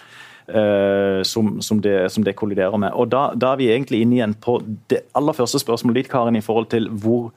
eh, 0.48 1.22
som, 1.22 1.62
som, 1.62 1.80
det, 1.80 2.12
som 2.12 2.24
det 2.24 2.36
kolliderer 2.36 2.76
med. 2.80 2.92
Og 2.96 3.10
da, 3.12 3.28
da 3.36 3.52
er 3.52 3.60
vi 3.60 3.70
egentlig 3.72 4.02
inne 4.04 4.18
igjen 4.18 4.36
på 4.40 4.58
det 4.90 5.04
aller 5.18 5.36
første 5.36 5.60
spørsmålet 5.62 6.02
ditt, 6.02 6.12
Karin, 6.12 6.38
i 6.38 6.44
forhold 6.44 6.70
til 6.72 6.88
hvor 6.88 7.30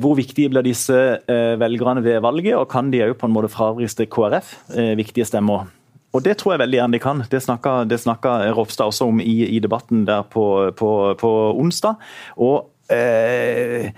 hvor 0.00 0.16
viktige 0.16 0.48
blir 0.48 0.64
disse 0.64 0.96
eh, 1.28 1.54
velgerne 1.60 2.00
ved 2.04 2.22
valget, 2.24 2.56
og 2.56 2.70
kan 2.72 2.88
de 2.92 3.02
òg 3.04 3.18
på 3.20 3.28
en 3.28 3.34
måte 3.34 3.50
fravriste 3.52 4.06
KrF 4.08 4.54
eh, 4.72 4.94
viktige 4.96 5.26
stemmer? 5.28 5.68
Og 6.16 6.24
Det 6.24 6.38
tror 6.40 6.54
jeg 6.54 6.62
veldig 6.62 6.78
gjerne 6.78 6.96
de 6.96 7.02
kan. 7.02 7.20
Det 7.30 7.42
snakka, 7.44 7.84
det 7.84 8.00
snakka 8.00 8.52
Ropstad 8.56 8.88
også 8.88 9.10
om 9.10 9.20
i, 9.20 9.44
i 9.44 9.58
debatten 9.60 10.06
der 10.08 10.22
på, 10.24 10.72
på, 10.76 11.14
på 11.20 11.32
onsdag. 11.60 12.00
Og 12.36 12.70
eh, 12.88 13.92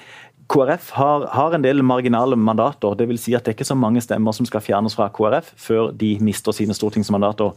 KrF 0.50 0.90
har, 0.98 1.28
har, 1.30 1.54
en 1.54 1.62
del 1.62 1.84
marginale 1.86 2.36
mandater. 2.36 2.96
det 2.98 3.06
vil 3.08 3.18
Si 3.18 3.34
at 3.34 3.44
det 3.44 3.52
er 3.52 3.58
ikke 3.60 3.68
så 3.70 3.78
mange 3.78 4.02
stemmer 4.02 4.34
som 4.34 4.46
skal 4.46 4.60
fjernes 4.60 4.96
fra 4.98 5.06
KrF 5.08 5.52
før 5.56 5.92
de 5.94 6.16
mister 6.20 6.52
sine 6.52 6.74
stortingsmandater. 6.74 7.54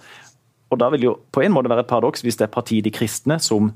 Og 0.69 0.79
da 0.79 0.89
vil 0.93 1.09
jo 1.09 1.15
på 1.31 1.41
en 1.41 1.53
måte 1.53 1.69
være 1.69 1.87
et 1.87 1.89
paradoks 1.89 2.21
hvis 2.21 2.37
det 2.37 2.45
er 2.45 2.53
partiet 2.53 2.85
De 2.85 2.93
kristne 2.93 3.39
som 3.41 3.73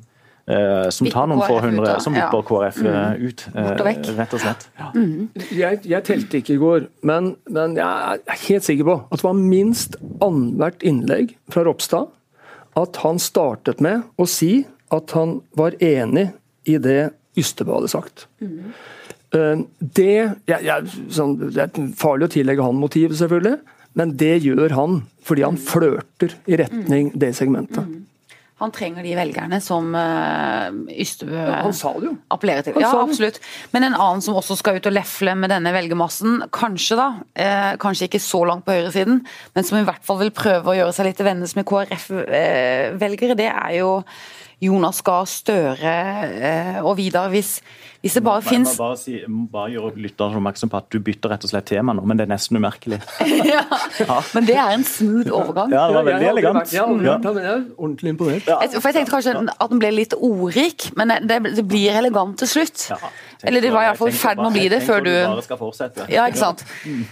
som 0.95 1.09
tar 1.11 1.27
noen 1.27 1.41
få 1.43 1.57
hundre, 1.59 1.97
som 2.03 2.15
vipper 2.15 2.43
KrF 2.47 2.77
uh, 2.85 3.17
ut, 3.19 3.41
uh, 3.51 3.71
rett 3.83 4.35
og 4.37 4.39
slett. 4.39 4.67
Ja. 4.79 4.91
Mm. 4.95 5.25
Jeg, 5.51 5.81
jeg, 5.83 6.03
telte 6.07 6.39
ikke 6.39 6.55
i 6.55 6.61
går, 6.61 6.85
men, 7.07 7.33
men, 7.51 7.75
jeg 7.75 8.21
er 8.23 8.43
helt 8.45 8.67
sikker 8.67 8.87
på 8.87 8.95
at 9.09 9.19
det 9.19 9.27
var 9.27 9.41
minst 9.41 9.97
annethvert 10.23 10.85
innlegg 10.87 11.35
fra 11.51 11.65
Ropstad 11.67 12.07
at 12.79 13.01
han 13.03 13.19
startet 13.19 13.81
med 13.83 14.05
å 14.15 14.27
si 14.29 14.61
at 14.93 15.11
han 15.17 15.41
var 15.57 15.75
enig 15.83 16.29
i 16.69 16.77
det 16.79 17.09
Ystebø 17.37 17.75
hadde 17.81 17.91
sagt. 17.91 18.27
Mm. 18.39 18.71
Det, 19.97 20.13
jeg, 20.47 20.59
jeg, 20.63 20.93
sånn, 21.13 21.35
det 21.51 21.65
er 21.65 21.89
farlig 21.99 22.29
å 22.29 22.33
tillegge 22.37 22.65
han 22.65 22.79
motivet, 22.79 23.17
selvfølgelig, 23.19 23.59
men 23.97 24.13
det 24.17 24.35
gjør 24.45 24.75
han 24.77 25.01
fordi 25.27 25.43
han 25.45 25.57
flørter 25.59 26.37
i 26.47 26.57
retning 26.61 27.11
det 27.17 27.33
segmentet. 27.37 27.83
Mm. 27.83 28.05
Han 28.57 28.71
trenger 28.73 29.05
de 29.05 29.13
velgerne 29.13 29.59
som 29.61 29.91
uh, 29.93 30.73
Ystebø 30.89 31.43
appellerer 32.33 32.65
til. 32.65 32.79
ja, 32.81 32.89
absolutt. 33.03 33.37
Men 33.75 33.85
en 33.85 33.97
annen 33.97 34.23
som 34.25 34.37
også 34.39 34.57
skal 34.57 34.79
ut 34.79 34.89
og 34.89 34.95
lefle 34.95 35.35
med 35.37 35.53
denne 35.53 35.73
velgermassen, 35.75 36.39
kanskje 36.55 36.97
da, 36.97 37.07
eh, 37.37 37.75
kanskje 37.81 38.07
ikke 38.09 38.23
så 38.23 38.41
langt 38.49 38.65
på 38.65 38.73
høyresiden, 38.73 39.21
men 39.53 39.67
som 39.67 39.77
i 39.77 39.85
hvert 39.85 40.01
fall 40.05 40.17
vil 40.23 40.33
prøve 40.33 40.73
å 40.73 40.77
gjøre 40.79 40.95
seg 40.97 41.09
litt 41.09 41.21
til 41.21 41.29
vennes 41.29 41.53
med 41.57 41.67
KrF-velgere, 41.69 43.37
eh, 43.37 43.39
det 43.43 43.51
er 43.51 43.77
jo 43.77 43.91
Jonas 44.63 45.03
Gahr 45.05 45.27
Støre 45.29 45.91
eh, 46.25 46.77
og 46.81 46.95
Vidar. 46.97 47.29
Hvis, 47.29 47.59
hvis 48.01 48.15
det 48.17 48.23
bare 48.25 48.41
fins 48.41 48.73
bare, 48.79 48.97
si, 48.97 49.19
bare 49.53 49.75
gjøre 49.75 49.91
lytterne 50.01 50.39
oppmerksom 50.39 50.71
på 50.73 50.79
at 50.79 50.87
du 50.93 50.97
bytter 51.03 51.33
rett 51.35 51.45
og 51.45 51.51
slett 51.51 51.67
tema 51.69 51.93
nå, 51.93 52.05
men 52.09 52.17
det 52.17 52.25
er 52.25 52.31
nesten 52.31 52.57
umerkelig. 52.57 52.97
ja, 53.53 53.61
men 54.33 54.47
det 54.49 54.57
er 54.57 54.73
en 54.73 54.85
smooth 54.87 55.29
overgang. 55.29 55.75
Ja, 55.75 55.85
det 55.91 55.99
var 55.99 56.09
veldig 56.09 56.31
elegant. 56.31 56.73
Ja, 56.73 56.87
ja. 56.89 57.19
jeg 57.21 57.43
er 57.43 57.61
ordentlig 57.77 58.15
imponert. 58.15 58.49
Ja. 58.49 58.57
For 58.79 58.89
jeg 58.89 58.99
tenkte 58.99 59.13
kanskje 59.13 59.35
at 59.45 59.75
den 59.75 59.83
ble 59.83 59.93
litt 59.93 60.17
ordrik, 60.17 60.89
men 60.97 61.13
det, 61.29 61.39
det 61.51 61.67
blir 61.67 62.01
elegant 62.01 62.39
til 62.41 62.53
slutt. 62.57 62.89
Ja, 62.95 62.97
Eller 63.45 63.61
det 63.61 63.75
var 63.75 63.91
iallfall 63.91 64.09
i 64.09 64.17
ferd 64.17 64.41
med 64.41 64.49
å 64.49 64.55
bli 64.57 64.65
det 64.73 64.81
før 64.87 65.05
du 65.05 65.13
bare 65.13 65.45
skal 65.45 65.61
fortsette. 65.61 66.09
Ja, 66.13 66.25
ikke 66.31 66.41
sant. 66.47 66.65
Mm. 66.87 67.05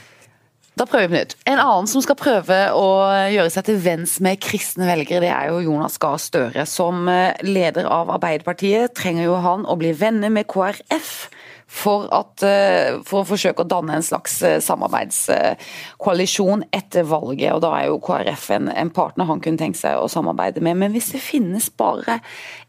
Da 0.76 0.84
prøver 0.84 1.08
vi 1.08 1.14
på 1.14 1.20
nytt. 1.22 1.38
En 1.48 1.60
annen 1.64 1.86
som 1.88 2.04
skal 2.04 2.18
prøve 2.20 2.56
å 2.76 2.88
gjøre 3.32 3.52
seg 3.54 3.64
til 3.70 3.78
venns 3.80 4.18
med 4.24 4.42
kristne 4.44 4.90
velgere, 4.90 5.22
det 5.24 5.32
er 5.32 5.54
jo 5.54 5.62
Jonas 5.70 5.96
Gahr 6.04 6.20
Støre. 6.20 6.66
Som 6.68 7.08
eh, 7.08 7.32
leder 7.48 7.88
av 7.88 8.12
Arbeiderpartiet 8.18 8.92
trenger 8.98 9.30
jo 9.30 9.38
han 9.40 9.64
å 9.64 9.78
bli 9.80 9.94
venner 9.96 10.34
med 10.36 10.50
KrF. 10.52 11.30
For, 11.76 12.06
at, 12.14 12.44
eh, 12.46 13.00
for, 13.08 13.24
å 13.24 13.28
forsøke 13.28 13.64
å 13.64 13.68
danne 13.68 13.96
en 13.98 14.04
slags 14.06 14.36
eh, 14.46 14.60
samarbeidskoalisjon 14.64 16.64
etter 16.76 17.08
valget. 17.08 17.56
og 17.56 17.64
Da 17.64 17.72
er 17.80 17.88
jo 17.90 18.04
KrF 18.04 18.46
en, 18.60 18.68
en, 18.70 18.92
partner 18.94 19.26
han 19.32 19.42
kunne 19.44 19.60
tenke 19.60 19.80
seg 19.80 19.98
å 19.98 20.12
samarbeide 20.12 20.62
med. 20.64 20.76
Men 20.84 20.94
hvis 20.94 21.12
det 21.16 21.24
finnes 21.24 21.72
bare 21.72 22.20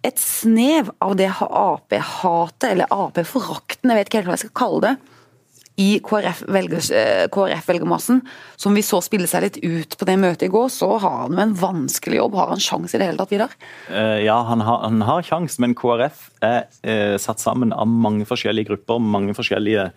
et 0.07 0.19
snev 0.23 0.95
av 1.03 1.19
det 1.19 1.29
Ap-hatet, 1.43 2.71
eller 2.71 2.87
Ap-forakten, 2.95 3.91
jeg 3.91 3.99
vet 3.99 4.11
ikke 4.11 4.23
helt 4.23 4.31
hva 4.31 4.39
jeg 4.39 4.47
skal 4.47 4.59
kalle 4.63 4.81
det, 4.87 4.95
i 5.77 6.01
KrF-velgermassen, 6.01 8.21
KRF 8.25 8.57
som 8.57 8.77
vi 8.77 8.83
så 8.85 9.03
spille 9.05 9.29
seg 9.29 9.45
litt 9.45 9.59
ut 9.61 9.97
på 9.99 10.09
det 10.09 10.17
møtet 10.21 10.47
i 10.49 10.53
går, 10.53 10.71
så 10.73 10.89
har 10.97 11.27
han 11.27 11.37
jo 11.37 11.43
en 11.43 11.55
vanskelig 11.61 12.21
jobb. 12.23 12.39
Har 12.41 12.55
han 12.55 12.65
sjanse 12.65 12.97
i 12.97 13.03
det 13.03 13.11
hele 13.11 13.21
tatt, 13.21 13.35
Vidar? 13.35 13.57
Uh, 13.91 14.19
ja, 14.25 14.39
han 14.49 14.65
har, 14.65 14.81
han 14.87 15.05
har 15.05 15.27
sjans, 15.27 15.59
men 15.61 15.77
KrF 15.77 16.31
er 16.47 16.63
uh, 16.65 17.17
satt 17.21 17.45
sammen 17.45 17.77
av 17.77 17.89
mange 17.89 18.25
forskjellige 18.29 18.73
grupper, 18.73 19.05
mange 19.05 19.37
forskjellige 19.37 19.91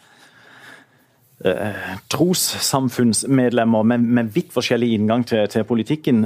uh, 1.48 1.90
trossamfunnsmedlemmer 2.12 3.92
med, 3.94 4.14
med, 4.20 4.36
vidt 4.36 4.52
forskjellig 4.56 4.98
inngang 4.98 5.24
til, 5.32 5.48
til 5.48 5.68
politikken. 5.70 6.26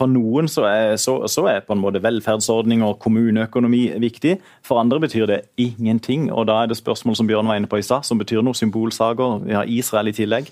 For 0.00 0.08
noen 0.08 0.48
så 0.48 0.64
er, 0.64 0.94
så, 0.96 1.18
så 1.28 1.44
er 1.50 1.60
på 1.66 1.76
en 1.76 1.82
måte 1.82 2.00
velferdsordning 2.00 2.80
og 2.86 2.96
kommuneøkonomi 3.04 3.82
viktig. 4.00 4.38
For 4.64 4.80
andre 4.80 5.02
betyr 5.04 5.28
det 5.28 5.40
ingenting. 5.60 6.30
og 6.32 6.48
Da 6.48 6.62
er 6.62 6.70
det 6.70 6.78
spørsmål 6.80 7.18
som 7.18 7.28
Bjørn 7.28 7.50
var 7.50 7.60
inne 7.60 7.68
på 7.68 7.76
i 7.76 7.84
stad, 7.84 8.08
som 8.08 8.20
betyr 8.20 8.40
noe. 8.40 8.56
Symbolsaker. 8.56 9.44
Vi 9.44 9.56
har 9.56 9.68
Israel 9.68 10.08
i 10.08 10.16
tillegg. 10.16 10.48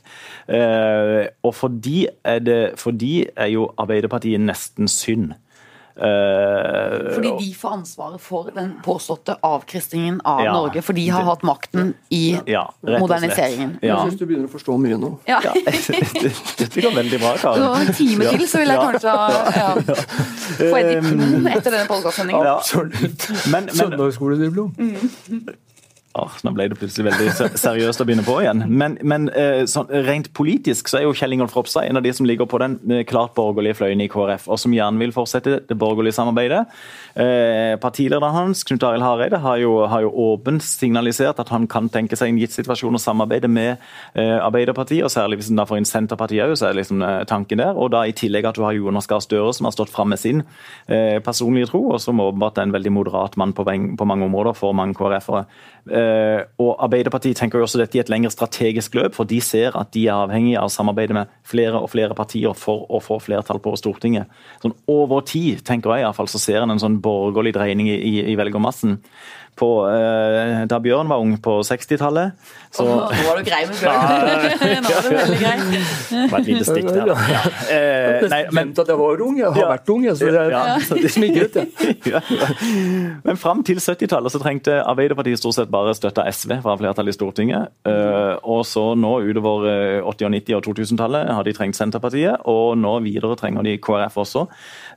Eh, 0.52 1.25
og 1.43 1.55
for 1.57 1.73
de, 1.73 2.07
er 2.25 2.45
det, 2.45 2.61
for 2.76 2.93
de 2.93 3.25
er 3.37 3.52
jo 3.55 3.71
Arbeiderpartiet 3.81 4.45
nesten 4.45 4.88
synd. 4.93 5.33
Uh, 5.99 7.14
fordi 7.14 7.33
de 7.40 7.55
får 7.59 7.73
ansvaret 7.81 8.23
for 8.23 8.50
den 8.55 8.73
påståtte 8.85 9.35
avkristningen 9.43 10.21
av 10.25 10.45
ja, 10.45 10.52
Norge. 10.55 10.83
For 10.87 10.95
de 10.95 11.09
har 11.11 11.26
hatt 11.26 11.43
makten 11.47 11.95
i 12.14 12.38
ja, 12.47 12.64
moderniseringen. 12.87 13.76
Ja. 13.83 13.97
Jeg 13.97 14.12
syns 14.12 14.21
du 14.21 14.26
begynner 14.26 14.47
å 14.47 14.52
forstå 14.52 14.78
mye 14.78 14.99
nå. 15.00 15.12
Ja. 15.26 15.40
Dette 16.62 16.85
går 16.85 16.95
veldig 17.00 17.23
bra, 17.23 17.35
Kari. 17.43 17.71
En 17.83 17.95
time 17.99 18.35
til, 18.35 18.47
så 18.49 18.62
vil 18.62 18.75
jeg 18.75 18.85
kanskje 18.85 19.14
ja. 19.59 19.71
få 20.59 20.75
et 20.81 20.93
diplom 20.95 21.49
etter 21.57 21.71
denne 21.71 21.87
podkastsendingen. 21.90 22.47
Ja, 22.47 22.59
absolutt. 22.59 23.31
Søndagsskoleddiplom. 23.78 24.76
Mm. 24.78 25.57
Oh, 26.18 26.34
nå 26.42 26.50
ble 26.56 26.66
det 26.70 26.78
plutselig 26.80 27.12
veldig 27.12 27.50
seriøst 27.60 28.02
å 28.02 28.06
begynne 28.08 28.25
på 28.26 28.40
igjen. 28.42 28.64
Men, 28.66 28.96
men 29.06 29.28
eh, 29.38 29.62
sånn, 29.70 29.87
rent 30.06 30.32
politisk 30.34 30.90
så 30.90 30.98
er 30.98 31.04
jo 31.06 31.12
Kjell 31.14 31.37
Ingolf 31.37 31.54
Ropstad 31.54 31.87
en 31.87 32.00
av 32.00 32.02
de 32.02 32.10
som 32.16 32.26
ligger 32.26 32.48
på 32.50 32.58
den 32.58 32.75
eh, 32.90 33.04
klart 33.06 33.37
borgerlige 33.37 33.78
fløyen 33.78 34.02
i 34.02 34.08
KrF, 34.10 34.48
og 34.50 34.58
som 34.58 34.75
gjerne 34.75 34.98
vil 34.98 35.14
fortsette 35.14 35.60
det 35.68 35.76
borgerlige 35.78 36.16
samarbeidet. 36.16 36.64
Eh, 37.14 37.76
partilederen 37.82 38.34
hans, 38.34 38.64
Knut 38.66 38.87
Arild 38.88 39.06
Hareide, 39.06 39.38
har 39.44 39.60
jo, 39.62 39.76
har 39.90 40.02
jo, 40.06 40.10
åpent 40.28 40.64
signalisert 40.64 41.38
at 41.38 41.52
han 41.54 41.68
kan 41.70 41.87
tenke 41.92 42.18
seg 42.18 42.32
en 42.32 42.40
gitt 42.42 42.56
situasjon 42.56 42.98
å 42.98 43.02
samarbeide 43.02 43.50
med 43.52 43.76
eh, 44.18 44.34
Arbeiderpartiet, 44.42 45.04
og 45.06 45.14
særlig 45.14 45.38
hvis 45.38 45.52
en 45.52 45.62
da 45.62 45.68
får 45.68 45.82
inn 45.82 45.88
Senterpartiet 45.88 46.48
òg, 46.48 46.56
så 46.58 46.72
er 46.72 46.80
liksom 46.80 47.04
eh, 47.06 47.22
tanken 47.30 47.62
der. 47.62 47.78
Og 47.78 47.92
da 47.94 48.02
i 48.08 48.16
tillegg 48.16 48.50
at 48.50 48.58
du 48.58 48.64
har 48.66 48.75
Jonas 48.75 49.06
Gahr 49.06 49.22
Støre, 49.22 49.54
som 49.54 49.70
har 49.70 49.76
stått 49.76 49.94
fram 49.94 50.10
med 50.10 50.18
sin 50.18 50.42
personlige 51.25 51.68
tro, 51.68 51.80
og 51.92 51.98
som 52.00 52.20
åpenbart 52.22 52.58
er 52.58 52.66
en 52.66 52.72
veldig 52.72 52.90
moderat 52.94 53.37
mann 53.40 53.52
på, 53.56 53.64
på 53.66 54.06
mange 54.08 54.26
områder 54.26 54.56
for 54.56 54.76
mange 54.76 54.96
KrF-ere. 54.96 55.44
Og 56.62 56.71
Arbeiderpartiet 56.85 57.38
tenker 57.38 57.61
jo 57.61 57.67
også 57.67 57.81
dette 57.81 57.99
i 57.99 58.03
et 58.03 58.11
lengre 58.12 58.31
strategisk 58.33 58.97
løp, 58.99 59.17
for 59.17 59.29
de 59.29 59.41
ser 59.45 59.77
at 59.79 59.93
de 59.95 60.07
er 60.07 60.17
avhengige 60.17 60.61
av 60.61 60.71
å 60.71 60.73
samarbeide 60.73 61.17
med 61.17 61.33
flere 61.47 61.81
og 61.81 61.91
flere 61.93 62.17
partier 62.19 62.57
for 62.59 62.87
å 62.88 63.00
få 63.05 63.21
flertall 63.23 63.61
på 63.65 63.75
Stortinget. 63.81 64.31
Sånn 64.62 64.77
Over 64.88 65.25
tid 65.29 65.65
tenker 65.67 65.93
jeg 65.95 66.05
i 66.05 66.09
hvert 66.09 66.19
fall, 66.19 66.31
så 66.31 66.41
ser 66.43 66.62
en 66.62 66.75
en 66.75 66.83
sånn 66.83 67.00
borgerlig 67.03 67.55
dreining 67.57 67.91
i, 67.91 68.21
i 68.33 68.37
velgermassen. 68.38 68.99
På, 69.59 69.69
eh, 69.91 70.62
da 70.71 70.79
Bjørn 70.83 71.11
var 71.11 71.19
ung 71.23 71.35
på 71.43 71.59
60-tallet. 71.67 72.33
Så 72.75 72.85
Nå 72.87 73.09
var 73.11 73.38
du 73.41 73.45
grei 73.49 73.61
med 73.67 73.77
Bjørn. 73.81 73.99
Nå 74.85 74.93
var 74.95 75.03
du 75.03 75.17
veldig 75.17 75.38
grei. 75.43 75.57
var 76.33 76.38
et 76.38 76.50
lite 76.53 76.67
stikk 76.69 76.91
der. 76.95 77.12
Ja. 77.12 77.43
Eh, 77.75 78.27
nei, 78.31 78.41
men, 78.55 78.73
at 78.79 78.93
jeg 78.93 78.99
var 79.00 79.23
ung. 79.27 79.38
Jeg 79.41 79.50
har 79.53 79.61
Ja. 79.62 79.69
vært 79.75 79.93
ung, 79.95 80.07
så 80.15 80.31
det, 80.31 80.45
Ja. 80.53 80.62
det 81.03 81.11
smigret. 81.12 81.59
jeg. 81.59 81.97
ja, 82.12 82.21
ja. 82.31 82.49
Men 83.25 83.37
fram 83.41 83.62
til 83.67 83.81
70-tallet 83.83 84.33
så 84.35 84.41
trengte 84.43 84.79
Arbeiderpartiet 84.85 85.41
stort 85.43 85.59
sett 85.59 85.71
bare 85.73 85.95
støtte 85.99 86.25
SV 86.33 86.59
fra 86.62 86.77
flertallet 86.81 87.15
i 87.15 87.19
Stortinget. 87.19 87.73
Eh, 87.88 88.35
og 88.45 88.62
så 88.69 88.93
nå 88.99 89.15
utover 89.27 89.69
eh, 89.69 90.03
80-, 90.07 90.29
og 90.29 90.33
90- 90.38 90.57
og 90.61 90.67
2000-tallet 90.71 91.33
har 91.35 91.47
de 91.47 91.57
trengt 91.57 91.77
Senterpartiet, 91.79 92.37
og 92.49 92.77
nå 92.79 92.95
videre 93.05 93.37
trenger 93.38 93.67
de 93.67 93.77
KrF 93.83 94.17
også. 94.25 94.47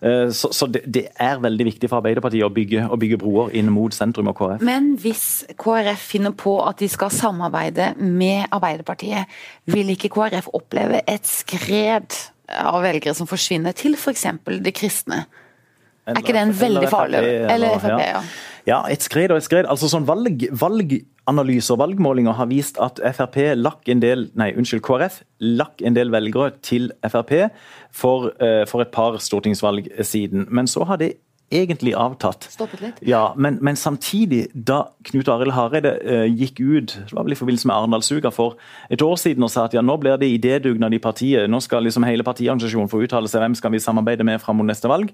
Eh, 0.01 0.29
så 0.34 0.50
så 0.53 0.67
det, 0.67 0.81
det 0.89 1.05
er 1.22 1.41
veldig 1.41 1.67
viktig 1.67 1.89
for 1.89 2.01
Arbeiderpartiet 2.01 2.46
å 2.46 2.51
bygge, 2.53 2.88
å 2.89 2.98
bygge 3.00 3.20
broer 3.22 3.53
inn 3.58 3.70
mot 3.74 3.93
sentrum 3.93 4.31
og 4.31 4.39
KrF. 4.39 4.65
Men 4.65 4.96
hvis 5.01 5.46
KrF 5.62 6.08
finner 6.13 6.34
på 6.38 6.58
at 6.65 6.81
de 6.81 6.89
skal 6.89 7.13
samarbeide 7.13 7.93
med 8.01 8.48
Arbeiderpartiet, 8.50 9.29
vil 9.70 9.93
ikke 9.93 10.12
KrF 10.15 10.50
oppleve 10.58 11.03
et 11.05 11.29
skred 11.29 12.17
av 12.51 12.81
velgere 12.84 13.13
som 13.15 13.29
forsvinner 13.29 13.77
til 13.77 13.96
f.eks. 14.00 14.25
de 14.65 14.74
kristne? 14.75 15.24
Er 16.15 16.24
ikke 16.24 16.36
det 16.38 16.46
en 16.46 16.56
veldig 16.60 16.89
farlig? 16.91 17.22
Eller 17.51 17.77
Frp, 17.82 18.01
ja. 18.06 18.24
Ja, 18.68 18.84
et 18.94 19.01
skred 19.01 19.32
og 19.34 19.39
et 19.41 19.46
skred. 19.48 19.65
Altså 19.70 19.89
sånn 19.89 20.06
valg, 20.06 20.44
Valganalyser 20.62 21.75
og 21.75 21.82
valgmålinger 21.82 22.38
har 22.38 22.50
vist 22.51 22.77
at 22.84 23.01
Frp 23.18 23.39
lakk 23.58 23.89
en 23.89 24.03
del, 24.03 24.27
nei, 24.38 24.51
unnskyld, 24.53 24.84
KrF 24.86 25.22
lakk 25.41 25.82
en 25.86 25.98
del 25.98 26.13
velgere 26.13 26.53
til 26.62 26.91
Frp 27.01 27.34
for, 27.89 28.32
eh, 28.38 28.63
for 28.70 28.86
et 28.86 28.94
par 28.94 29.18
stortingsvalg 29.18 29.89
siden. 30.06 30.46
Men 30.50 30.70
så 30.70 30.86
har 30.86 31.01
det 31.01 31.15
egentlig 31.51 31.93
avtatt. 31.98 32.48
Stoppet 32.51 32.81
litt? 32.81 33.01
Ja, 33.05 33.34
men, 33.36 33.60
men 33.62 33.75
samtidig, 33.79 34.48
da 34.53 34.81
Knut 35.08 35.29
Arild 35.31 35.53
Hareide 35.55 35.93
uh, 36.01 36.25
gikk 36.27 36.60
ut 36.62 36.96
det 36.96 37.15
var 37.15 37.25
vel 37.27 37.36
i 37.36 37.39
forbindelse 37.39 37.67
med 37.70 37.75
Arendalsuka 37.75 38.31
for 38.34 38.58
et 38.91 39.01
år 39.03 39.17
siden 39.20 39.43
og 39.46 39.51
sa 39.53 39.65
at 39.67 39.75
ja, 39.75 39.84
nå 39.86 39.98
blir 40.01 40.17
det 40.22 40.29
idédugnad 40.31 40.93
i 40.96 41.01
partiet, 41.03 41.50
nå 41.51 41.60
skal 41.63 41.84
liksom 41.86 42.05
hele 42.08 42.25
partiorganisasjonen 42.27 42.89
få 42.91 43.01
uttale 43.05 43.29
seg 43.31 43.43
hvem 43.43 43.55
skal 43.60 43.74
vi 43.74 43.81
samarbeide 43.84 44.25
med 44.27 44.41
fram 44.43 44.60
mot 44.62 44.67
neste 44.70 44.89
valg, 44.91 45.12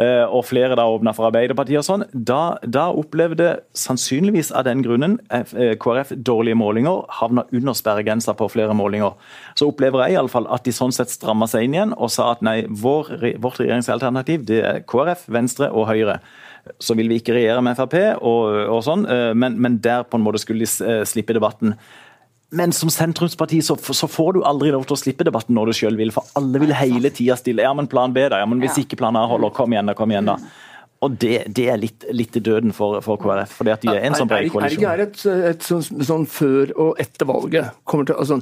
uh, 0.00 0.26
og 0.26 0.44
flere 0.48 0.76
da 0.78 0.86
åpna 0.90 1.14
for 1.16 1.28
Arbeiderpartiet 1.30 1.80
og 1.82 1.86
sånn, 1.86 2.06
da, 2.12 2.56
da 2.64 2.88
opplevde 2.96 3.52
sannsynligvis 3.76 4.52
av 4.56 4.66
den 4.66 4.82
grunnen 4.84 5.18
F- 5.30 5.54
eh, 5.54 5.74
KrF 5.80 6.12
dårlige 6.26 6.58
målinger, 6.58 7.04
havna 7.20 7.44
under 7.54 7.76
sperregrensa 7.76 8.34
på 8.36 8.48
flere 8.52 8.74
målinger. 8.76 9.14
Så 9.58 9.68
opplever 9.70 10.06
jeg 10.06 10.16
iallfall 10.16 10.48
at 10.52 10.66
de 10.66 10.74
sånn 10.74 10.94
sett 10.94 11.12
stramma 11.12 11.48
seg 11.50 11.66
inn 11.66 11.76
igjen 11.76 11.94
og 11.96 12.10
sa 12.12 12.30
at 12.34 12.42
nei, 12.46 12.58
vår, 12.68 13.12
vårt 13.42 13.60
regjeringsalternativ 13.62 14.46
det 14.48 14.60
er 14.66 14.82
KrF, 14.88 15.26
Venstre 15.32 15.70
og 15.76 15.88
Høyre. 15.90 16.18
Så 16.82 16.96
vil 16.98 17.10
vi 17.10 17.20
ikke 17.20 17.36
regjere 17.36 17.62
med 17.62 17.78
Frp, 17.78 17.94
og, 18.26 18.56
og 18.74 18.82
sånn, 18.82 19.06
eh, 19.10 19.30
men, 19.38 19.58
men 19.62 19.78
der 19.82 20.06
på 20.08 20.18
en 20.18 20.24
måte 20.26 20.42
skulle 20.42 20.66
de 20.66 20.86
eh, 20.86 21.04
slippe 21.06 21.36
debatten. 21.36 21.76
Men 22.56 22.72
som 22.74 22.90
sentrumsparti 22.90 23.58
så, 23.62 23.74
så 23.76 24.08
får 24.10 24.36
du 24.36 24.44
aldri 24.46 24.70
lov 24.74 24.86
til 24.86 24.94
å 24.94 25.00
slippe 25.00 25.26
debatten 25.26 25.56
når 25.56 25.70
du 25.70 25.78
sjøl 25.80 25.98
vil, 25.98 26.12
for 26.14 26.26
alle 26.38 26.62
vil 26.62 26.74
hele 26.78 27.10
tida 27.14 27.36
stille. 27.38 27.64
Ja, 27.66 27.72
men 27.74 27.90
plan 27.90 28.14
B, 28.14 28.22
da. 28.30 28.40
Ja, 28.42 28.48
men 28.50 28.62
hvis 28.62 28.78
ikke 28.82 28.98
plan 29.00 29.18
A 29.18 29.24
holder, 29.30 29.54
kom 29.54 29.74
igjen 29.74 29.90
da, 29.90 29.96
kom 29.98 30.14
igjen 30.14 30.30
da. 30.30 30.38
Og 31.04 31.16
det, 31.20 31.42
det 31.52 31.66
er 31.68 31.76
litt, 31.80 32.06
litt 32.16 32.36
døden 32.40 32.72
for, 32.72 32.96
for 33.04 33.20
KrF, 33.20 33.52
fordi 33.58 33.72
at 33.74 33.82
de 33.84 33.90
er 33.92 34.06
en 34.08 34.14
sånn 34.16 34.30
bred 34.30 34.46
ikke- 34.48 34.62
er 34.64 34.70
det 34.72 34.78
ikke 34.78 34.94
et, 35.04 35.50
et 35.50 35.66
sånn, 35.66 36.04
sånn 36.08 36.24
før 36.30 36.72
og 36.80 37.02
etter 37.02 37.28
valget? 37.28 37.68
Til, 37.92 38.14
altså, 38.16 38.38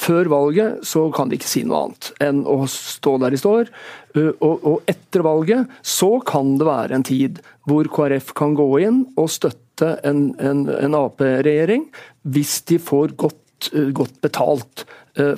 før 0.00 0.30
valget 0.32 0.86
så 0.88 1.04
kan 1.14 1.28
de 1.28 1.36
ikke 1.36 1.50
si 1.50 1.64
noe 1.68 1.82
annet 1.84 2.10
enn 2.24 2.44
å 2.48 2.62
stå 2.70 3.18
der 3.20 3.36
de 3.36 3.40
står. 3.42 3.70
Og, 4.16 4.64
og 4.64 4.88
etter 4.88 5.24
valget 5.26 5.68
så 5.84 6.14
kan 6.24 6.56
det 6.56 6.66
være 6.68 6.96
en 6.96 7.04
tid 7.06 7.42
hvor 7.68 7.88
KrF 7.92 8.32
kan 8.38 8.56
gå 8.56 8.70
inn 8.86 9.02
og 9.20 9.28
støtte 9.34 9.98
en, 10.08 10.30
en, 10.40 10.64
en 10.72 10.96
Ap-regjering 10.96 11.90
hvis 12.24 12.62
de 12.70 12.78
får 12.80 13.12
godt, 13.20 13.68
godt 13.92 14.16
betalt 14.24 14.86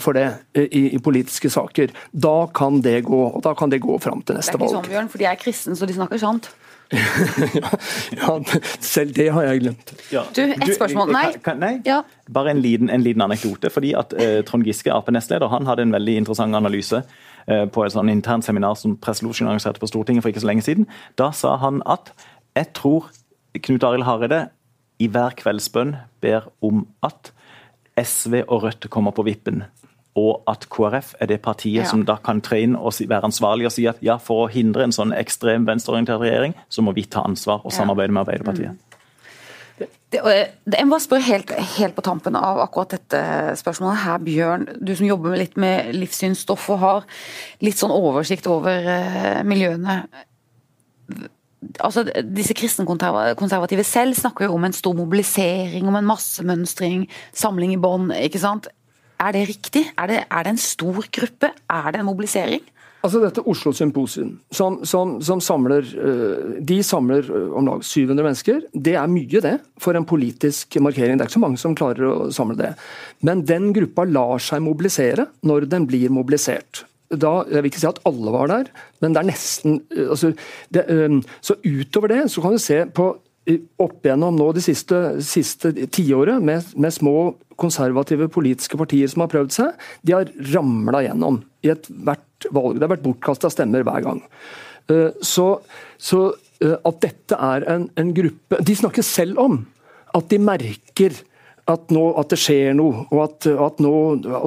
for 0.03 0.17
det 0.19 0.27
uh, 0.59 0.63
i, 0.65 0.89
i 0.97 1.03
politiske 1.03 1.51
saker. 1.53 1.93
Da 2.13 2.37
kan 2.55 2.83
det 2.85 3.03
gå, 3.07 3.21
og 3.29 3.43
da 3.45 3.55
kan 3.59 3.71
det 3.71 3.83
gå 3.85 3.99
fram 4.03 4.23
til 4.23 4.39
neste 4.39 4.59
valg. 4.59 4.65
Det 4.65 4.67
er 4.67 4.69
ikke 4.69 4.75
valg. 4.75 4.87
sånn, 4.87 4.95
Bjørn, 4.95 5.13
for 5.13 5.23
de 5.23 5.31
er 5.31 5.39
kristne, 5.41 5.79
så 5.79 5.89
de 5.89 5.99
snakker 5.99 6.23
sant. 6.23 6.51
ja, 8.17 8.35
selv 8.81 9.13
det 9.17 9.29
har 9.33 9.45
jeg 9.45 9.61
glemt. 9.61 9.93
Ja. 10.13 10.23
Du, 10.33 10.41
ett 10.41 10.75
spørsmål. 10.75 11.13
Nei. 11.13 11.25
Kan, 11.37 11.43
kan, 11.45 11.61
nei? 11.61 11.73
Ja. 11.87 12.01
Bare 12.33 12.55
en 12.55 12.63
liten, 12.65 12.89
en 12.91 13.05
liten 13.05 13.23
anekdote. 13.23 13.71
fordi 13.71 13.93
at 13.99 14.15
eh, 14.17 14.41
Trond 14.49 14.65
Giske, 14.65 14.93
Ap-nestleder, 14.95 15.49
han 15.53 15.69
hadde 15.69 15.85
en 15.85 15.93
veldig 15.93 16.17
interessant 16.23 16.57
analyse 16.57 17.03
eh, 17.47 17.67
på 17.69 17.85
et 17.85 17.93
sånn 17.93 18.09
internt 18.13 18.47
seminar 18.47 18.79
som 18.81 18.97
Presselosjen 18.97 19.51
arrangerte 19.51 19.83
på 19.83 19.91
Stortinget 19.91 20.25
for 20.25 20.33
ikke 20.33 20.45
så 20.45 20.51
lenge 20.51 20.65
siden. 20.65 20.89
Da 21.21 21.31
sa 21.37 21.57
han 21.61 21.83
at 21.85 22.15
jeg 22.57 22.73
tror 22.79 23.11
Knut 23.59 23.85
Arild 23.85 24.09
Hareide 24.09 24.47
i 24.99 25.09
hver 25.13 25.37
kveldsbønn 25.37 25.97
ber 26.25 26.49
om 26.65 26.87
at 27.07 27.33
SV 28.05 28.45
og 28.49 28.63
Rødt 28.63 28.89
kommer 28.91 29.13
på 29.17 29.25
vippen. 29.27 29.65
Og 30.19 30.43
at 30.51 30.65
KrF 30.73 31.15
er 31.21 31.27
det 31.31 31.43
partiet 31.43 31.85
Ja. 31.85 31.89
som 31.91 32.05
da 32.05 32.17
kan 32.17 32.41
tre 32.41 32.63
inn 32.63 32.75
og 32.77 32.93
være 32.93 33.25
ansvarlig 33.29 33.67
og 33.67 33.73
si 33.73 33.87
at 33.87 33.99
ja, 34.03 34.17
for 34.19 34.47
å 34.47 34.51
hindre 34.51 34.83
en 34.85 34.93
sånn 34.93 35.13
ekstrem 35.15 35.67
venstreorientert 35.69 36.21
regjering, 36.21 36.55
så 36.69 36.83
må 36.83 36.95
vi 36.95 37.05
ta 37.05 37.23
ansvar 37.23 37.61
og 37.65 37.73
samarbeide 37.73 38.11
med 38.13 38.27
Arbeiderpartiet. 38.27 38.77
Det, 40.11 40.21
og 40.25 40.31
jeg- 40.33 40.51
det, 40.65 40.79
jeg 40.79 40.87
må 40.89 40.99
spørre 40.99 41.23
helt, 41.23 41.51
helt 41.79 41.95
på 41.95 42.03
tampen 42.03 42.35
av 42.35 42.59
akkurat 42.59 42.89
dette 42.97 43.19
spørsmålet 43.61 43.97
her, 43.99 44.19
Bjørn. 44.19 44.67
Du 44.85 44.95
som 44.97 45.07
jobber 45.07 45.31
med 45.31 45.39
litt 45.39 45.57
med 45.57 45.95
livssynsstoff 45.95 46.71
og 46.71 46.79
har 46.79 47.05
litt 47.61 47.77
sånn 47.77 47.93
oversikt 47.93 48.47
over 48.47 48.71
eh, 48.73 49.43
miljøene. 49.45 50.09
Altså, 51.83 52.05
disse 52.23 52.55
kristenkonservative 52.55 53.85
selv 53.85 54.15
snakker 54.15 54.47
jo 54.47 54.55
om 54.55 54.65
en 54.69 54.77
stor 54.77 54.95
mobilisering, 54.95 55.89
om 55.91 55.97
en 55.99 56.07
massemønstring, 56.07 57.09
samling 57.35 57.75
i 57.75 57.81
bånd, 57.83 58.13
ikke 58.15 58.43
sant. 58.43 58.69
Er 59.19 59.35
det 59.35 59.49
riktig? 59.49 59.89
Er 59.99 60.07
det, 60.07 60.19
er 60.31 60.47
det 60.47 60.55
en 60.55 60.61
stor 60.63 61.03
gruppe? 61.11 61.51
Er 61.67 61.91
det 61.91 62.01
en 62.01 62.07
mobilisering? 62.07 62.63
Altså 62.99 63.21
dette 63.23 63.43
Oslo 63.47 63.71
Symposium, 63.73 64.33
som, 64.51 64.81
som, 64.87 65.19
som 65.23 65.39
samler 65.43 65.87
øh, 66.03 66.57
De 66.67 66.81
samler 66.83 67.29
øh, 67.31 67.53
om 67.55 67.69
lag 67.69 67.85
700 67.87 68.27
mennesker. 68.27 68.65
Det 68.75 68.97
er 68.99 69.07
mye, 69.11 69.43
det, 69.43 69.55
for 69.79 69.95
en 69.95 70.07
politisk 70.07 70.81
markering. 70.83 71.15
Det 71.15 71.23
er 71.27 71.31
ikke 71.31 71.39
så 71.39 71.45
mange 71.45 71.63
som 71.63 71.77
klarer 71.79 72.09
å 72.11 72.31
samle 72.35 72.59
det. 72.59 72.73
Men 73.23 73.45
den 73.47 73.71
gruppa 73.77 74.07
lar 74.09 74.43
seg 74.43 74.65
mobilisere 74.67 75.29
når 75.47 75.69
den 75.71 75.87
blir 75.87 76.11
mobilisert. 76.11 76.83
Da, 77.09 77.31
jeg 77.49 77.63
vil 77.63 77.71
ikke 77.71 77.81
si 77.81 77.89
at 77.89 78.03
alle 78.09 78.33
var 78.35 78.51
der, 78.51 78.67
men 79.01 79.15
det 79.15 79.21
er 79.23 79.29
nesten 79.31 79.79
øh, 79.97 80.11
altså, 80.13 80.35
det, 80.75 80.85
øh, 80.93 81.23
Så 81.41 81.57
utover 81.65 82.13
det 82.13 82.31
så 82.31 82.43
kan 82.45 82.53
du 82.53 82.61
se 82.61 82.83
på 82.93 83.17
opp 83.81 84.05
igjennom 84.05 84.37
nå 84.37 84.51
de 84.53 84.61
siste, 84.61 84.97
siste 85.25 85.73
tiåret, 85.89 86.43
med, 86.45 86.67
med 86.77 86.93
små 86.93 87.15
konservative 87.57 88.29
politiske 88.29 88.77
partier 88.77 89.09
som 89.11 89.25
har 89.25 89.31
prøvd 89.33 89.55
seg, 89.55 89.87
de 90.05 90.15
har 90.15 90.29
ramla 90.53 91.01
gjennom 91.07 91.41
i 91.65 91.73
ethvert 91.73 92.49
valg. 92.55 92.77
Det 92.77 92.85
har 92.85 92.93
vært 92.93 93.07
bortkasta 93.07 93.51
stemmer 93.53 93.87
hver 93.89 94.05
gang. 94.05 94.21
Eh, 94.93 95.17
Så, 95.25 95.49
så 95.97 96.21
eh, 96.61 96.77
at 96.77 97.01
dette 97.03 97.41
er 97.41 97.67
en, 97.73 97.89
en 97.97 98.13
gruppe 98.15 98.61
De 98.65 98.77
snakker 98.77 99.07
selv 99.07 99.41
om 99.43 99.63
at 100.17 100.29
de 100.31 100.39
merker 100.41 101.17
at, 101.69 101.91
nå, 101.93 102.03
at 102.17 102.31
det 102.33 102.39
skjer 102.41 102.77
noe, 102.77 103.05
og 103.13 103.23
at, 103.27 103.47
at 103.69 103.81
nå, 103.85 103.93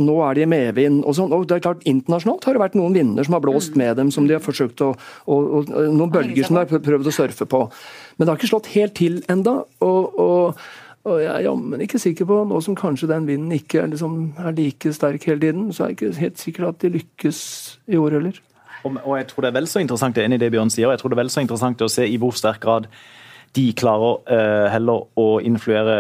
nå 0.01 0.17
er 0.25 0.37
de 0.37 0.45
i 0.45 0.49
medvind. 0.49 1.01
og 1.05 1.15
sånn. 1.17 1.33
Og 1.35 1.45
det 1.49 1.59
er 1.59 1.65
klart, 1.67 1.83
Internasjonalt 1.89 2.47
har 2.47 2.57
det 2.57 2.63
vært 2.63 2.77
noen 2.79 2.95
vinder 2.97 3.27
som 3.27 3.37
har 3.37 3.43
blåst 3.45 3.77
med 3.79 3.99
dem, 3.99 4.09
som 4.13 4.25
de 4.27 4.37
har 4.37 4.43
forsøkt 4.43 4.81
å, 4.85 4.91
og, 5.29 5.49
og, 5.59 5.73
Noen 5.91 6.13
bølger 6.13 6.47
som 6.47 6.57
de 6.57 6.63
har 6.63 6.85
prøvd 6.87 7.09
å 7.11 7.13
surfe 7.13 7.45
på. 7.49 7.65
Men 8.17 8.25
det 8.25 8.33
har 8.33 8.41
ikke 8.41 8.49
slått 8.53 8.71
helt 8.73 8.95
til 8.97 9.19
enda, 9.31 9.59
og, 9.85 10.21
og, 10.25 10.61
og 11.05 11.21
jeg 11.21 11.31
er 11.33 11.45
jammen 11.45 11.85
ikke 11.85 12.01
sikker 12.01 12.29
på, 12.29 12.39
nå 12.49 12.61
som 12.65 12.77
kanskje 12.79 13.09
den 13.11 13.27
vinden 13.29 13.53
ikke 13.57 13.83
er, 13.83 13.91
liksom, 13.93 14.21
er 14.41 14.55
like 14.57 14.93
sterk 14.97 15.27
hele 15.29 15.43
tiden, 15.43 15.67
så 15.75 15.85
er 15.85 15.93
jeg 15.93 15.99
ikke 15.99 16.23
helt 16.23 16.41
sikker 16.41 16.69
at 16.71 16.81
de 16.81 16.95
lykkes 16.97 17.41
i 17.93 18.01
år 18.01 18.17
heller. 18.17 18.41
Og, 18.81 18.97
og 18.97 19.13
jeg 19.19 19.27
tror 19.29 19.45
det 19.45 19.51
er 19.51 19.59
vel 19.59 19.69
så 19.69 19.81
interessant 19.83 20.17
det 20.17 20.23
er 20.23 20.31
enig 20.31 20.39
i 20.41 20.45
det 20.45 20.49
Bjørn 20.55 20.73
sier, 20.73 20.89
og 20.89 20.95
jeg 20.95 21.03
tror 21.03 21.13
det 21.13 21.19
er 21.19 21.21
vel 21.21 21.33
så 21.33 21.45
interessant 21.45 21.85
å 21.85 21.91
se 21.91 22.07
i 22.09 22.17
hvor 22.21 22.33
sterk 22.37 22.63
grad 22.65 22.89
de 23.53 23.67
klarer 23.77 24.23
uh, 24.31 24.67
heller 24.73 25.05
å 25.19 25.27
influere 25.45 25.99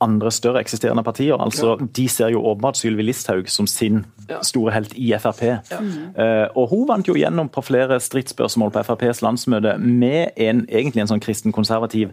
andre 0.00 0.30
større 0.30 0.62
eksisterende 0.62 1.02
partier. 1.02 1.36
altså 1.40 1.76
De 1.96 2.08
ser 2.08 2.32
jo 2.34 2.42
åpenbart 2.46 2.76
Sylvi 2.76 3.02
Listhaug 3.02 3.48
som 3.50 3.66
sin 3.66 4.04
store 4.42 4.72
helt 4.72 4.94
i 4.94 5.12
Frp. 5.18 5.42
Eh, 5.42 6.46
og 6.54 6.68
Hun 6.70 6.88
vant 6.88 7.08
jo 7.08 7.16
gjennom 7.18 7.48
på 7.48 7.64
flere 7.66 8.00
stridsspørsmål 8.00 8.72
på 8.74 8.84
FrPs 8.86 9.22
landsmøte 9.22 9.78
med 9.78 10.36
en, 10.36 10.66
egentlig 10.68 11.02
en 11.02 11.10
sånn 11.14 11.24
kristen-konservativ 11.24 12.12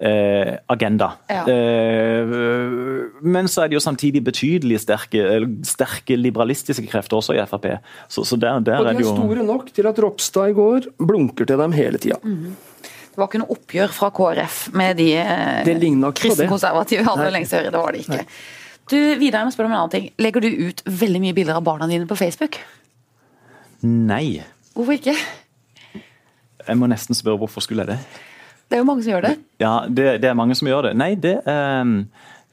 eh, 0.00 0.56
agenda. 0.72 1.12
Ja. 1.30 1.44
Eh, 1.46 2.34
men 3.22 3.50
så 3.52 3.64
er 3.64 3.70
det 3.70 3.78
jo 3.78 3.84
samtidig 3.84 4.24
betydelig 4.26 4.82
sterke, 4.86 5.40
sterke 5.68 6.18
liberalistiske 6.18 6.88
krefter 6.90 7.20
også 7.20 7.36
i 7.36 7.44
Frp. 7.46 7.70
Så, 8.08 8.24
så 8.24 8.40
der, 8.40 8.58
der 8.64 8.80
Og 8.80 8.88
er 8.88 8.92
de 8.92 9.04
det 9.04 9.06
er 9.06 9.10
jo 9.10 9.16
store 9.16 9.46
nok 9.46 9.70
til 9.76 9.90
at 9.90 10.02
Ropstad 10.02 10.50
i 10.50 10.58
går 10.58 10.90
blunker 10.98 11.46
til 11.46 11.62
dem 11.62 11.76
hele 11.76 12.02
tida. 12.02 12.18
Det 13.10 13.18
var 13.18 13.26
ikke 13.26 13.42
noe 13.42 13.54
oppgjør 13.56 13.92
fra 13.94 14.08
KrF 14.14 14.58
med 14.78 14.98
de 15.00 15.08
eh, 15.18 16.10
kristenkonservative 16.14 17.04
hadde 17.08 17.30
lengst 17.34 17.56
høyre. 17.56 17.72
Det 17.74 17.82
var 17.82 17.96
det 17.96 18.04
ikke. 18.04 18.22
Du, 18.90 18.96
Vidar, 19.18 19.44
jeg 19.44 19.50
må 19.50 19.64
om 19.64 19.70
en 19.70 19.76
annen 19.80 19.92
ting. 19.92 20.08
Legger 20.18 20.42
du 20.42 20.48
ut 20.70 20.82
veldig 20.86 21.20
mye 21.22 21.34
bilder 21.34 21.58
av 21.58 21.66
barna 21.66 21.86
dine 21.90 22.08
på 22.10 22.18
Facebook? 22.18 22.58
Nei. 23.86 24.40
Hvorfor 24.74 24.96
ikke? 24.96 25.14
Jeg 26.66 26.78
må 26.78 26.88
nesten 26.90 27.18
spørre 27.18 27.40
hvorfor 27.40 27.64
skulle 27.64 27.86
jeg 27.86 27.96
det? 27.96 28.26
Det 28.70 28.78
er 28.78 28.82
jo 28.84 28.86
mange 28.86 29.02
som 29.02 29.12
gjør 29.14 29.26
det. 29.26 29.32
Ja, 29.62 29.72
det, 29.90 30.06
det 30.22 30.30
er 30.30 30.38
mange 30.38 30.54
som 30.58 30.70
gjør 30.70 30.90
det. 30.90 30.94
Nei, 30.98 31.14
det 31.18 31.40
um, 31.46 32.04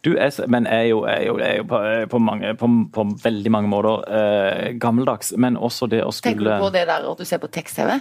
du 0.06 0.14
er, 0.18 0.32
men 0.50 0.66
jeg 0.70 0.88
er 0.88 0.90
jo, 0.92 1.02
er 1.10 1.24
jo, 1.26 1.38
er 1.44 1.56
jo 1.60 1.66
på, 1.70 1.80
på, 2.10 2.20
mange, 2.22 2.54
på, 2.58 2.70
på 2.94 3.06
veldig 3.24 3.52
mange 3.52 3.70
måter 3.70 4.06
eh, 4.14 4.68
gammeldags. 4.80 5.34
Men 5.38 5.58
også 5.58 5.90
det 5.92 6.04
å 6.06 6.12
Tenker 6.14 6.38
skulle 6.38 6.58
du 6.58 6.66
på 6.66 6.70
det 6.74 6.86
der 6.90 7.10
at 7.12 7.22
du 7.22 7.26
ser 7.28 7.42
på 7.44 7.50
tekst-TV? 7.52 7.98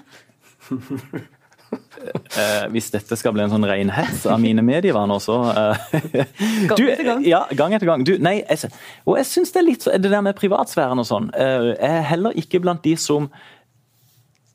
eh, 2.39 2.67
Hvis 2.73 2.91
dette 2.95 3.17
skal 3.19 3.35
bli 3.35 3.43
en 3.45 3.51
sånn 3.53 3.67
ren 3.69 3.91
hets 3.95 4.27
av 4.31 4.39
mine 4.43 4.63
medievaner, 4.67 5.19
så 5.23 5.39
eh, 5.51 5.91
Gang 6.71 6.85
etter 6.87 7.05
gang. 7.09 7.25
Ja, 7.27 7.43
gang 7.59 7.75
etter 7.77 7.87
gang. 7.91 8.05
Du, 8.07 8.15
nei, 8.23 8.39
jeg, 8.45 8.71
og 9.05 9.19
jeg 9.21 9.27
syns 9.33 9.53
det 9.55 9.63
er 9.63 9.69
litt 9.71 9.89
det 9.89 10.13
der 10.13 10.23
med 10.27 10.39
privatsfæren 10.39 11.03
og 11.03 11.09
sånn. 11.09 11.31
eh, 11.35 11.73
Jeg 11.75 11.93
er 12.01 12.09
heller 12.13 12.37
ikke 12.39 12.63
blant 12.65 12.85
de 12.87 12.95
som 13.01 13.31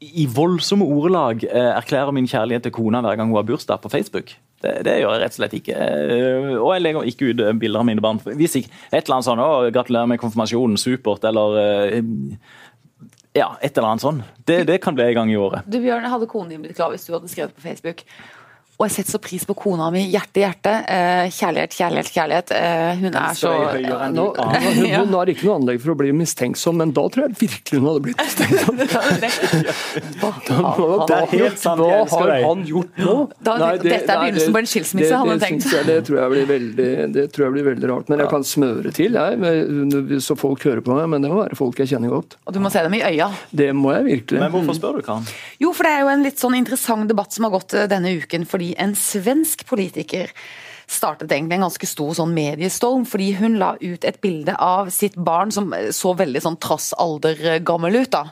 i 0.02 0.24
voldsomme 0.34 0.82
ordelag 0.90 1.44
eh, 1.46 1.74
erklærer 1.78 2.10
min 2.16 2.26
kjærlighet 2.30 2.64
til 2.66 2.74
kona 2.74 3.04
hver 3.06 3.20
gang 3.20 3.30
hun 3.30 3.38
har 3.38 3.46
bursdag 3.46 3.84
på 3.84 3.92
Facebook. 3.94 4.32
Det, 4.62 4.72
det 4.86 4.96
gjør 5.02 5.14
jeg 5.14 5.22
rett 5.22 5.36
og 5.36 5.38
slett 5.38 5.54
ikke. 5.60 5.76
Eh, 5.78 6.56
Og 6.58 6.72
jeg 6.74 6.82
legger 6.82 7.06
ikke 7.12 7.28
ut 7.30 7.44
eh, 7.46 7.54
bilder 7.62 7.84
av 7.84 7.86
mine 7.86 8.02
barn. 8.02 8.18
Hvis 8.26 8.58
ikke 8.58 8.72
et 8.90 9.04
eller 9.04 9.20
annet 9.20 9.28
sånn 9.30 9.44
'Å, 9.44 9.70
gratulerer 9.76 10.10
med 10.10 10.22
konfirmasjonen, 10.24 10.78
supert', 10.82 11.28
eller 11.30 11.60
Ja, 13.38 13.54
et 13.64 13.78
eller 13.78 13.94
annet 13.94 14.04
sånn. 14.04 14.22
Det, 14.44 14.64
det 14.68 14.82
kan 14.84 14.96
bli 14.98 15.06
en 15.08 15.16
gang 15.22 15.32
i 15.32 15.38
året. 15.40 15.68
Du 15.72 15.80
Bjørn, 15.80 16.04
hadde 16.12 16.28
konen 16.32 16.52
din 16.52 16.64
blitt 16.66 16.76
glad 16.76 16.92
hvis 16.96 17.06
du 17.08 17.14
hadde 17.16 17.32
skrevet 17.32 17.56
på 17.56 17.64
Facebook 17.64 18.04
Og 18.82 18.88
jeg 18.88 18.96
setter 18.96 19.14
så 19.14 19.20
pris 19.22 19.44
på 19.46 19.54
kona 19.54 19.92
mi. 19.94 20.08
Hjerte, 20.10 20.42
hjerte. 20.42 20.72
Eh, 20.90 21.28
kjærlighet, 21.30 21.76
kjærlighet, 21.78 22.08
kjærlighet. 22.16 22.54
Eh, 22.58 23.02
hun 23.04 23.14
er 23.14 23.36
så 23.38 23.52
Nå, 24.10 24.24
hun, 24.98 25.14
har 25.14 25.30
ikke 25.30 25.46
noe 25.46 25.58
anlegg 25.60 25.84
for 25.84 25.94
å 25.94 25.96
bli 26.00 26.10
mistenksom, 26.18 26.80
men 26.82 26.90
da 26.98 27.04
tror 27.14 27.28
jeg 27.28 27.38
virkelig 27.44 27.78
hun 27.78 27.90
hadde 27.92 28.02
blitt 28.08 28.24
mistenksom. 28.24 28.82
Hva 30.22 30.32
har 30.42 31.04
Det 31.12 31.20
han 32.42 32.64
gjort? 32.66 32.90
han 32.98 33.06
nå? 33.06 33.16
Da- 33.38 33.60
dette 33.78 34.00
er 34.02 34.24
begynnelsen 34.24 34.58
på 34.58 34.64
en 34.64 34.72
skilsmisse, 34.74 35.14
hadde 35.14 35.36
han 35.36 35.44
tenkt. 35.46 35.70
Jeg, 35.70 35.86
det, 35.86 36.00
tror 36.10 36.24
jeg 36.24 36.34
blir 36.34 36.50
veldig, 36.50 36.90
det 37.14 37.28
tror 37.36 37.48
jeg 37.48 37.56
blir 37.60 37.70
veldig 37.70 37.94
rart. 37.94 38.10
Men 38.10 38.26
jeg 38.26 38.34
kan 38.34 38.48
smøre 38.50 38.96
til, 38.98 39.20
jeg, 39.22 40.22
så 40.26 40.40
folk 40.40 40.66
hører 40.66 40.82
på 40.82 40.98
meg. 40.98 41.06
Men 41.14 41.28
det 41.28 41.30
må 41.30 41.44
være 41.44 41.60
folk 41.60 41.84
jeg 41.84 41.94
kjenner 41.94 42.16
godt. 42.16 42.40
Og 42.50 42.58
du 42.58 42.62
må 42.66 42.74
se 42.74 42.82
dem 42.82 42.98
i 42.98 43.04
øya. 43.12 43.30
Det 43.54 43.70
må 43.78 43.94
jeg 44.00 44.10
virkelig. 44.10 44.42
Men 44.42 44.54
hvorfor 44.58 44.82
spør 44.82 44.98
du, 44.98 45.06
Karen? 45.06 45.30
Jo, 45.62 45.70
for 45.78 45.86
det 45.86 45.94
er 45.94 46.04
jo 46.08 46.12
en 46.16 46.26
litt 46.26 46.42
sånn 46.42 46.58
interessant 46.58 47.06
debatt 47.14 47.38
som 47.38 47.46
har 47.46 47.54
gått 47.54 47.78
eh, 47.78 47.86
denne 47.92 48.18
uken, 48.18 48.50
fordi 48.50 48.71
en 48.80 48.96
svensk 48.98 49.66
politiker 49.70 50.32
startet 50.92 51.32
egentlig 51.32 51.58
en 51.58 51.68
ganske 51.68 51.88
stor 51.88 52.16
sånn 52.18 52.34
mediestorm, 52.36 53.06
fordi 53.08 53.32
hun 53.40 53.58
la 53.62 53.74
ut 53.80 54.06
et 54.08 54.20
bilde 54.24 54.56
av 54.60 54.92
sitt 54.94 55.16
barn 55.16 55.54
som 55.56 55.72
eh, 55.78 55.90
så 55.96 56.14
veldig 56.18 56.44
sånn 56.44 56.60
trass 56.62 56.92
alder 57.00 57.40
eh, 57.56 57.62
gammel 57.64 58.02
ut, 58.02 58.12
da. 58.12 58.28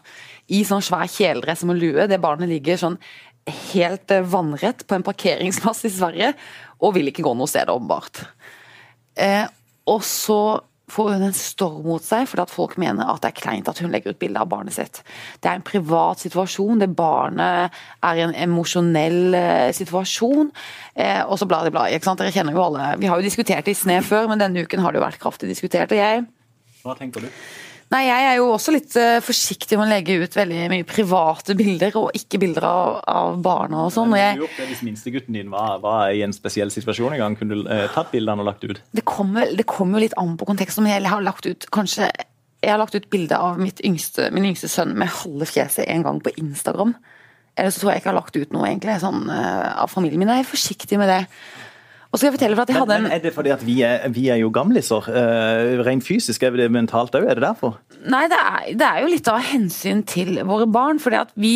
I 0.50 0.64
sånn 0.68 0.84
svær 0.84 1.08
kjeledress 1.08 1.64
og 1.64 1.78
lue. 1.78 2.08
Det 2.10 2.20
barnet 2.22 2.50
ligger 2.52 2.80
sånn 2.82 2.98
helt 3.72 4.12
eh, 4.12 4.26
vannrett 4.26 4.86
på 4.88 4.98
en 4.98 5.06
parkeringsplass 5.06 5.86
i 5.88 5.94
Sverige, 5.94 6.34
og 6.84 6.96
vil 6.98 7.12
ikke 7.12 7.26
gå 7.26 7.36
noe 7.38 7.50
sted, 7.50 7.72
åpenbart. 7.72 8.24
Eh, 9.20 9.46
og 9.90 10.04
så 10.06 10.42
får 10.92 11.12
hun 11.14 11.26
en 11.28 11.36
storm 11.36 11.86
mot 11.88 12.04
seg 12.04 12.28
fordi 12.30 12.46
at 12.46 12.54
folk 12.54 12.76
mener 12.82 13.10
at 13.10 13.22
det 13.24 13.32
er 13.32 13.40
kleint 13.40 13.70
at 13.72 13.80
hun 13.84 13.92
legger 13.94 14.14
ut 14.14 14.22
bilde 14.22 14.42
av 14.42 14.50
barnet 14.52 14.76
sitt. 14.76 15.02
Det 15.40 15.52
er 15.52 15.60
en 15.60 15.66
privat 15.66 16.22
situasjon, 16.24 16.82
det 16.82 16.92
barnet 16.98 17.76
er 18.06 18.20
i 18.20 18.26
en 18.26 18.36
emosjonell 18.48 19.38
eh, 19.38 19.70
situasjon. 19.76 20.52
Eh, 20.96 21.22
og 21.26 21.40
så 21.40 21.48
bla, 21.50 21.64
bla, 21.66 21.74
bla. 21.76 21.88
Ikke 21.94 22.10
sant? 22.10 22.22
Dere 22.22 22.34
kjenner 22.36 22.58
jo 22.58 22.66
alle 22.66 22.92
Vi 23.00 23.10
har 23.10 23.20
jo 23.20 23.26
diskutert 23.26 23.68
det 23.68 23.78
i 23.78 23.80
sne 23.80 24.02
før, 24.06 24.28
men 24.32 24.42
denne 24.42 24.66
uken 24.66 24.84
har 24.84 24.94
det 24.94 25.02
jo 25.02 25.08
vært 25.08 25.22
kraftig 25.22 25.50
diskutert. 25.52 25.94
Og 25.94 26.02
jeg 26.02 26.28
Hva 26.84 26.96
tenker 27.00 27.26
du? 27.26 27.32
Nei, 27.90 28.04
jeg 28.06 28.26
er 28.30 28.36
jo 28.38 28.52
også 28.54 28.74
litt 28.76 28.96
eh, 29.02 29.18
forsiktig 29.26 29.78
med 29.80 29.88
å 29.88 29.90
legge 29.90 30.20
ut 30.22 30.36
veldig 30.38 30.68
mye 30.70 30.86
private 30.86 31.56
bilder, 31.58 31.96
og 31.98 32.18
ikke 32.18 32.38
bilder 32.42 32.68
av, 32.70 33.00
av 33.10 33.40
barna 33.42 33.88
og 33.88 33.94
sånn. 33.96 34.14
Jeg, 34.20 34.38
hvis 34.60 34.84
minstegutten 34.86 35.34
din 35.34 35.50
var, 35.50 35.80
var 35.82 36.14
i 36.14 36.22
en 36.26 36.36
spesiell 36.36 36.70
situasjon 36.74 37.16
en 37.18 37.24
gang? 37.24 37.38
Kunne 37.40 37.58
du 37.58 37.66
eh, 37.66 37.88
tatt 37.96 38.12
bildene 38.14 38.46
og 38.46 38.52
lagt 38.52 38.68
ut? 38.68 38.82
det 38.94 39.06
kommer, 39.10 39.50
det 39.58 39.66
kommer 39.70 40.04
litt 40.04 40.14
an 40.22 40.36
på 40.38 40.46
konteksten, 40.50 40.86
men 40.86 41.00
jeg 41.00 41.10
har 41.10 41.26
lagt 41.26 41.50
ut 41.50 41.66
kanskje 41.74 42.12
jeg 42.60 42.74
har 42.74 42.82
lagt 42.82 42.96
ut 42.96 43.08
bilde 43.10 43.38
av 43.40 43.60
mitt 43.60 43.80
yngste, 43.88 44.28
min 44.36 44.50
yngste 44.50 44.68
sønn 44.68 44.92
med 45.00 45.12
halve 45.22 45.48
fjeset 45.48 45.88
en 45.88 46.04
gang 46.04 46.20
på 46.24 46.34
Instagram. 46.42 46.92
Eller 47.56 47.72
så 47.72 47.82
tror 47.82 47.94
jeg 47.94 48.02
ikke 48.02 48.10
jeg 48.10 48.14
har 48.14 48.20
lagt 48.20 48.40
ut 48.40 48.56
noe 48.56 48.68
egentlig 48.68 48.98
sånn, 49.00 49.22
uh, 49.32 49.84
av 49.86 49.92
familien 49.92 50.20
min. 50.20 50.32
Jeg 50.32 50.44
er 50.44 50.50
forsiktig 50.50 51.00
med 51.00 51.08
det. 51.12 51.22
Og 52.10 52.18
så 52.18 52.24
skal 52.24 52.32
jeg 52.32 52.38
fortelle 52.40 52.58
for 52.58 52.66
at 52.66 52.72
jeg 52.74 52.82
hadde 52.82 52.96
en... 52.96 53.04
men 53.04 53.12
men 53.12 53.20
er 53.20 53.22
det 53.22 53.34
fordi 53.36 53.52
at 53.54 53.62
vi 53.66 53.76
er, 53.86 54.08
vi 54.10 54.24
er 54.34 54.40
jo 54.42 54.50
gamliser? 54.50 55.06
Uh, 55.14 55.84
rent 55.86 56.06
fysisk, 56.06 56.42
er 56.44 56.58
det 56.58 56.72
mentalt 56.74 57.14
òg? 57.14 57.28
Er 57.30 57.38
det 57.38 57.46
derfor? 57.46 57.78
Nei, 58.10 58.24
det 58.32 58.40
er, 58.40 58.66
det 58.80 58.88
er 58.88 59.04
jo 59.04 59.12
litt 59.14 59.30
av 59.30 59.44
hensyn 59.52 60.02
til 60.10 60.40
våre 60.50 60.66
barn. 60.66 60.98
fordi 61.00 61.22
at 61.22 61.34
vi 61.38 61.54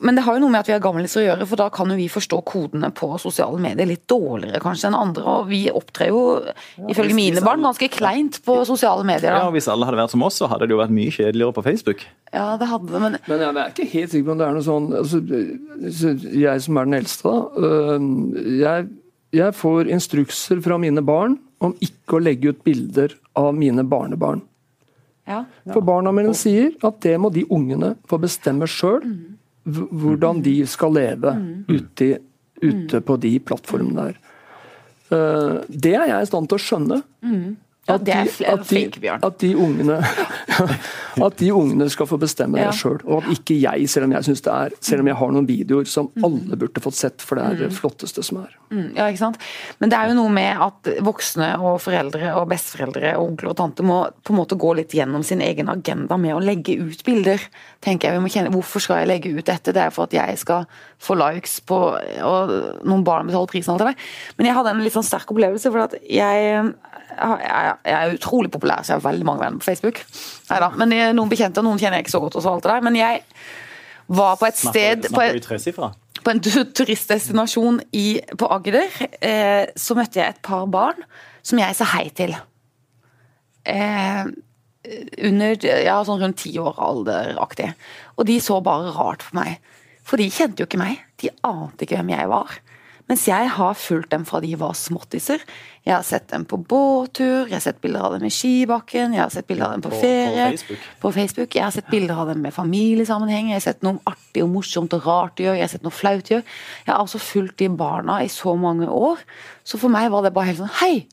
men 0.00 0.16
det 0.16 0.24
har 0.26 0.34
jo 0.34 0.42
noe 0.42 0.50
med 0.50 0.64
at 0.64 0.68
vi 0.70 0.74
er 0.74 0.82
gamliser 0.82 1.20
å 1.20 1.24
gjøre, 1.24 1.46
for 1.46 1.60
da 1.60 1.68
kan 1.70 1.90
jo 1.92 1.96
vi 1.98 2.08
forstå 2.10 2.40
kodene 2.48 2.88
på 2.96 3.12
sosiale 3.22 3.60
medier 3.62 3.86
litt 3.86 4.02
dårligere 4.10 4.58
kanskje 4.62 4.88
enn 4.88 4.96
andre. 4.98 5.22
Og 5.22 5.50
vi 5.50 5.60
opptrer 5.70 6.10
jo, 6.10 6.22
ifølge 6.90 7.14
mine 7.14 7.42
barn, 7.44 7.62
ganske 7.62 7.90
kleint 7.94 8.40
på 8.46 8.56
sosiale 8.66 9.06
medier. 9.06 9.36
Ja, 9.36 9.44
og 9.46 9.54
Hvis 9.54 9.68
alle 9.70 9.86
hadde 9.86 10.00
vært 10.00 10.14
som 10.14 10.24
oss, 10.26 10.40
så 10.40 10.48
hadde 10.50 10.66
det 10.66 10.74
jo 10.74 10.80
vært 10.80 10.94
mye 10.96 11.14
kjedeligere 11.14 11.54
på 11.58 11.64
Facebook. 11.66 12.02
Ja, 12.32 12.56
det 12.58 12.70
hadde 12.70 12.90
det, 12.90 13.02
men 13.04 13.18
Men 13.28 13.44
jeg 13.44 13.54
er 13.54 13.74
ikke 13.74 13.90
helt 13.92 14.14
sikker 14.14 14.26
på 14.26 14.34
om 14.34 14.42
det 14.42 14.48
er 14.48 14.56
noe 14.56 14.66
sånn 14.66 14.90
altså, 14.98 15.22
Jeg 16.40 16.66
som 16.66 16.80
er 16.80 16.90
den 16.90 16.98
eldste, 16.98 17.30
da. 17.30 17.68
øh, 17.68 18.10
Jeg, 18.64 18.90
jeg 19.32 19.54
får 19.54 19.88
instrukser 19.94 20.60
fra 20.64 20.78
mine 20.78 21.02
barn 21.06 21.36
om 21.62 21.74
ikke 21.84 22.16
å 22.18 22.22
legge 22.22 22.50
ut 22.54 22.64
bilder 22.64 23.14
av 23.36 23.52
mine 23.54 23.84
barnebarn. 23.86 24.40
ja. 25.64 25.72
For 25.74 25.80
barna 25.84 26.10
mine 26.12 26.32
sier 26.34 26.72
at 26.82 27.00
det 27.04 27.16
må 27.20 27.30
de 27.32 27.44
ungene 27.50 27.94
få 28.08 28.18
bestemme 28.18 28.66
sjøl. 28.66 29.04
Hvordan 29.70 30.40
de 30.42 30.54
skal 30.66 30.94
leve 30.96 31.34
ute, 31.68 32.18
ute 32.62 33.00
på 33.04 33.16
de 33.20 33.38
plattformene 33.38 34.08
der. 34.08 34.16
Eh, 35.12 35.58
Det 35.68 35.94
er 35.94 36.06
jeg 36.08 36.22
i 36.22 36.26
stand 36.30 36.48
til 36.48 36.58
å 36.58 36.64
skjønne. 36.64 37.02
Ja, 37.88 37.94
At 37.96 38.04
de- 38.04 38.12
at 38.12 38.68
de- 38.68 39.08
At 39.22 39.38
de 39.40 39.54
ungene 39.56 39.96
At 41.26 41.36
de 41.40 41.48
ungene 41.52 41.88
skal 41.90 42.06
få 42.06 42.18
bestemme 42.20 42.58
Ja. 42.60 42.70
det 42.70 42.78
sjøl. 42.78 43.00
Og 43.08 43.22
at 43.24 43.30
ikke 43.34 43.56
jeg, 43.60 43.88
selv 43.90 44.04
om 44.06 44.12
jeg 44.12 44.22
synes 44.28 44.42
det 44.44 44.52
er 44.52 44.70
Selv 44.80 45.00
om 45.00 45.06
jeg 45.10 45.16
har 45.16 45.32
noen 45.34 45.46
videoer 45.48 45.86
som 45.88 46.10
alle 46.22 46.56
burde 46.60 46.80
fått 46.84 46.94
sett, 46.98 47.20
for 47.24 47.36
det 47.40 47.44
er 47.44 47.54
det 47.64 47.70
flotteste 47.74 48.22
som 48.22 48.42
er. 48.44 48.52
Mm, 48.70 48.92
Ja, 48.96 49.06
ikke 49.10 49.18
sant? 49.18 49.38
Men 49.80 49.90
det 49.90 49.98
er 49.98 50.08
jo 50.08 50.14
noe 50.14 50.30
med 50.30 50.56
at 50.60 50.90
voksne 51.02 51.48
og 51.58 51.80
foreldre 51.82 52.34
og 52.36 52.48
besteforeldre 52.52 53.16
og 53.16 53.30
onkler 53.32 53.50
og 53.50 53.56
tanter 53.56 53.82
må 53.88 53.98
på 54.22 54.34
en 54.34 54.38
måte 54.38 54.58
gå 54.60 54.74
litt 54.76 54.90
gjennom 54.94 55.24
sin 55.24 55.40
egen 55.40 55.68
agenda 55.72 56.16
med 56.20 56.34
å 56.36 56.40
legge 56.44 56.76
ut 56.78 57.02
bilder. 57.04 57.40
tenker 57.82 58.10
jeg. 58.10 58.18
Vi 58.20 58.24
må 58.26 58.30
kjenne, 58.30 58.52
Hvorfor 58.52 58.80
skal 58.80 58.98
jeg 59.00 59.08
legge 59.08 59.32
ut 59.38 59.44
dette? 59.46 59.72
Det 59.72 59.82
er 59.82 59.90
for 59.90 60.04
at 60.04 60.12
jeg 60.12 60.38
skal 60.38 60.66
få 61.00 61.16
likes 61.16 61.60
på 61.60 61.80
og 62.22 62.84
noen 62.84 63.02
barn 63.04 63.26
betaler 63.26 63.46
prisen. 63.48 63.72
alt 63.72 63.78
det 63.78 63.86
der. 63.88 63.96
Men 64.38 64.46
jeg 64.46 64.54
hadde 64.54 64.70
en 64.70 64.84
litt 64.84 64.92
sånn 64.92 65.04
sterk 65.08 65.26
opplevelse. 65.32 65.70
for 65.72 65.78
at 65.80 65.94
jeg, 66.08 66.74
jeg, 67.18 67.74
er 67.84 68.14
utrolig 68.14 68.50
populær, 68.50 68.82
så 68.84 68.94
jeg 68.94 69.00
har 69.00 69.06
veldig 69.10 69.26
mange 69.26 69.44
venner 69.44 69.58
på 69.58 69.64
Facebook. 69.70 70.02
Neida, 70.50 70.68
men 70.76 70.92
jeg- 70.92 71.14
Noen 71.14 71.30
bekjente 71.30 71.58
og 71.58 71.64
noen 71.64 71.78
kjenner 71.78 71.98
jeg 71.98 72.06
ikke 72.06 72.16
så 72.16 72.20
godt. 72.20 72.36
og 72.36 72.42
så 72.42 72.52
alt 72.54 72.62
det 72.62 72.72
der, 72.72 72.80
Men 72.80 72.96
jeg 72.96 73.22
var 74.08 74.36
på 74.36 74.46
et 74.46 74.56
sted 74.56 75.02
på 75.02 75.08
Snakker 75.14 75.34
et, 75.36 75.42
på 76.24 76.30
en 76.30 76.40
turistdestinasjon 76.40 77.80
i, 77.92 78.20
på 78.36 78.46
Agder, 78.50 78.88
eh, 79.22 79.66
så 79.76 79.94
møtte 79.96 80.20
jeg 80.20 80.28
et 80.34 80.42
par 80.42 80.66
barn 80.66 80.98
som 81.42 81.58
jeg 81.58 81.74
sa 81.76 81.84
hei 81.84 82.08
til. 82.10 82.34
Eh, 83.64 84.24
under 85.22 85.66
ja, 85.84 85.98
sånn 86.04 86.20
rundt 86.22 86.40
ti 86.40 86.54
år 86.58 86.74
alderaktig. 86.80 87.72
Og 88.18 88.26
de 88.26 88.38
så 88.40 88.60
bare 88.64 88.92
rart 88.96 89.24
på 89.28 89.36
meg. 89.38 89.58
For 90.02 90.16
de 90.20 90.28
kjente 90.32 90.58
jo 90.62 90.66
ikke 90.66 90.80
meg. 90.80 90.98
De 91.20 91.30
ante 91.46 91.84
ikke 91.84 91.96
hvem 92.00 92.12
jeg 92.14 92.28
var. 92.32 92.56
Mens 93.10 93.24
jeg 93.26 93.48
har 93.50 93.74
fulgt 93.74 94.12
dem 94.14 94.22
fra 94.28 94.38
de 94.44 94.52
var 94.60 94.76
småttiser. 94.78 95.42
Jeg 95.82 95.94
har 95.96 96.04
sett 96.06 96.28
dem 96.30 96.44
på 96.46 96.60
båttur, 96.62 97.48
jeg 97.50 97.56
har 97.56 97.64
sett 97.64 97.80
bilder 97.82 98.04
av 98.06 98.12
dem 98.14 98.26
i 98.28 98.30
skibakken, 98.30 99.16
jeg 99.16 99.22
har 99.24 99.32
sett 99.34 99.48
bilder 99.48 99.66
av 99.66 99.72
dem 99.74 99.82
på 99.82 99.90
På- 99.90 99.96
på 99.96 100.02
ferie. 100.04 100.44
Facebook. 100.52 100.84
På 101.02 101.10
Facebook. 101.16 101.54
Jeg 101.58 101.64
har 101.64 101.74
sett 101.74 101.90
bilder 101.90 102.20
av 102.22 102.28
dem 102.30 102.42
med 102.44 102.54
familiesammenheng, 102.54 103.48
jeg 103.50 103.58
har 103.58 103.64
sett 103.66 103.82
noe 103.82 103.98
artig 104.06 104.44
og 104.44 104.52
morsomt 104.54 104.94
og 104.94 105.04
rart 105.08 105.34
de 105.40 105.48
gjør, 105.48 105.58
jeg 105.58 105.66
har 105.66 105.72
sett 105.74 105.82
noe 105.88 105.96
flaut 105.98 106.22
de 106.28 106.34
gjør. 106.36 106.44
Jeg 106.86 106.94
har 106.94 107.00
altså 107.02 107.18
fulgt 107.18 107.56
de 107.58 107.68
barna 107.68 108.20
i 108.22 108.28
så 108.30 108.54
mange 108.56 108.86
år, 108.86 109.18
så 109.64 109.78
for 109.82 109.88
meg 109.90 110.10
var 110.14 110.22
det 110.22 110.32
bare 110.38 110.52
helt 110.52 110.62
sånn 110.62 110.76
hei! 110.84 111.06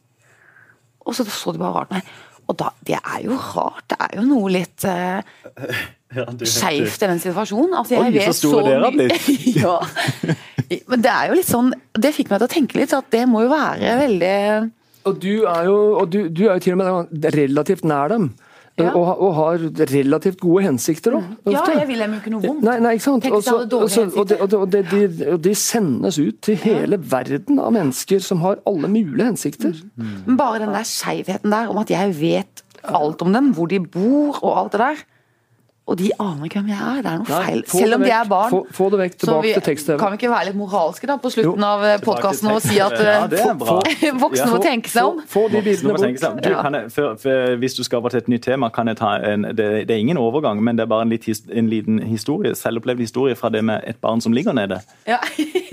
Og 1.08 1.16
så 1.16 1.26
så 1.26 1.54
de 1.56 1.58
bare 1.64 1.74
rart 1.74 1.90
på 1.90 1.96
meg. 1.98 2.04
Og 2.48 2.56
da, 2.60 2.70
det 2.86 2.96
er 3.00 3.22
jo 3.26 3.36
rart. 3.56 3.84
Det 3.90 3.98
er 4.00 4.20
jo 4.20 4.28
noe 4.28 4.50
litt 4.52 4.86
eh, 4.86 5.22
Ja, 6.16 6.24
i 6.24 6.80
den 6.88 7.20
situasjonen. 7.20 7.74
Altså, 7.76 7.98
jeg 7.98 8.16
Oi, 8.16 8.26
så 8.32 8.36
store 8.48 8.64
dere 8.70 8.86
har 8.86 8.96
blitt. 8.96 9.28
ja. 9.60 9.76
Men 10.88 11.04
det 11.04 11.12
er 11.12 11.30
jo 11.30 11.38
litt 11.38 11.48
sånn 11.48 11.70
Det 11.96 12.10
fikk 12.16 12.32
meg 12.32 12.42
til 12.42 12.48
å 12.48 12.52
tenke 12.52 12.80
litt, 12.80 12.94
at 12.96 13.08
det 13.12 13.24
må 13.30 13.44
jo 13.46 13.52
være 13.52 13.94
veldig 14.02 14.34
Og 15.08 15.20
du 15.24 15.32
er 15.48 15.68
jo, 15.68 15.78
og 16.02 16.10
du, 16.12 16.20
du 16.28 16.46
er 16.48 16.58
jo 16.58 16.64
til 16.64 16.76
og 16.76 16.82
med 16.82 17.28
relativt 17.36 17.86
nær 17.88 18.12
dem. 18.12 18.30
Ja. 18.78 18.92
Og, 18.94 19.08
og 19.26 19.32
har 19.34 19.64
relativt 19.90 20.38
gode 20.38 20.62
hensikter 20.68 21.16
òg. 21.18 21.30
Ja, 21.50 21.64
jeg 21.80 21.88
vil 21.90 22.04
dem 22.04 22.12
jo 22.14 22.20
ikke 22.22 22.34
noe 22.36 22.44
vondt. 22.44 22.62
Nei, 22.68 22.76
nei, 22.84 22.92
ikke 23.00 23.06
sant? 23.08 23.26
Også- 23.26 23.56
også- 23.66 24.04
og, 24.12 24.28
de, 24.30 24.38
og, 24.38 24.52
de, 24.52 24.60
og, 24.60 24.92
de, 24.92 25.32
og 25.34 25.40
de 25.48 25.54
sendes 25.58 26.20
ut 26.22 26.38
til 26.46 26.60
hele 26.62 27.00
verden 27.02 27.58
av 27.64 27.74
mennesker 27.74 28.22
som 28.22 28.44
har 28.46 28.62
alle 28.70 28.92
mulige 28.92 29.32
hensikter. 29.32 29.74
Men 29.98 30.38
bare 30.38 30.62
den 30.62 30.76
der 30.78 30.86
skeivheten 30.86 31.56
der 31.56 31.72
om 31.74 31.82
at 31.82 31.90
jeg 31.96 32.14
vet 32.22 32.62
alt 32.86 33.26
om 33.26 33.34
dem, 33.34 33.50
hvor 33.58 33.66
de 33.72 33.82
bor 33.82 34.38
og 34.44 34.52
alt 34.62 34.78
det 34.78 34.84
der. 34.84 35.02
Og 35.88 35.96
de 36.02 36.10
aner 36.20 36.50
ikke 36.50 36.60
hvem 36.60 36.70
jeg 36.74 36.80
er. 36.84 36.98
Det 37.06 37.12
er 37.12 37.20
noe 37.22 37.30
Nei, 37.32 37.44
feil. 37.48 37.62
Selv 37.72 37.96
om 37.96 38.02
de 38.04 38.10
er 38.12 38.26
barn. 38.28 38.52
Få- 38.52 38.66
få 38.76 38.90
det 38.92 39.00
vekk, 39.00 39.14
tilbake 39.22 39.44
vi, 39.46 39.54
til 39.56 39.64
tekst-TV. 39.70 39.98
Kan 40.02 40.12
vi 40.12 40.18
ikke 40.20 40.32
være 40.34 40.46
litt 40.50 40.58
moralske 40.60 41.08
da 41.08 41.16
på 41.24 41.32
slutten 41.32 41.64
Jo. 41.64 41.70
av 41.70 41.86
podkasten 42.04 42.50
og 42.52 42.60
si 42.66 42.80
at 42.84 42.96
Ja, 42.98 43.22
eh, 43.24 44.12
voksne 44.26 44.50
må 44.52 44.60
tenke 44.64 44.92
seg 44.92 45.08
om? 45.08 45.22
Få, 45.24 45.46
få 45.48 45.62
de 45.62 45.62
om. 45.64 45.96
bort. 45.96 46.44
Du, 46.44 46.50
kan 46.62 46.76
jeg, 46.76 46.92
for, 46.92 47.16
for, 47.24 47.56
hvis 47.62 47.78
du 47.80 47.84
skal 47.88 48.02
over 48.02 48.10
til 48.10 48.18
et 48.26 48.28
nytt 48.28 48.44
tema, 48.44 48.70
kan 48.70 48.92
jeg 48.92 49.00
ta 49.00 49.14
en, 49.32 49.48
det, 49.56 49.70
det 49.88 49.96
er 49.96 50.02
ingen 50.04 50.20
overgang, 50.20 50.60
men 50.64 50.76
det 50.76 50.84
er 50.84 50.92
bare 50.92 51.08
en, 51.08 51.14
litt, 51.16 51.30
en 51.54 51.72
liten 51.72 52.02
historie, 52.04 52.52
selvopplevd 52.56 53.00
historie 53.00 53.36
fra 53.40 53.50
det 53.54 53.64
med 53.64 53.88
et 53.88 54.02
barn 54.04 54.20
som 54.22 54.36
ligger 54.36 54.54
nede. 54.58 54.82
Ja. 55.08 55.22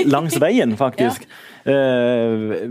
Langs 0.06 0.38
veien, 0.40 0.76
faktisk. 0.78 1.26
Eh, 1.64 2.68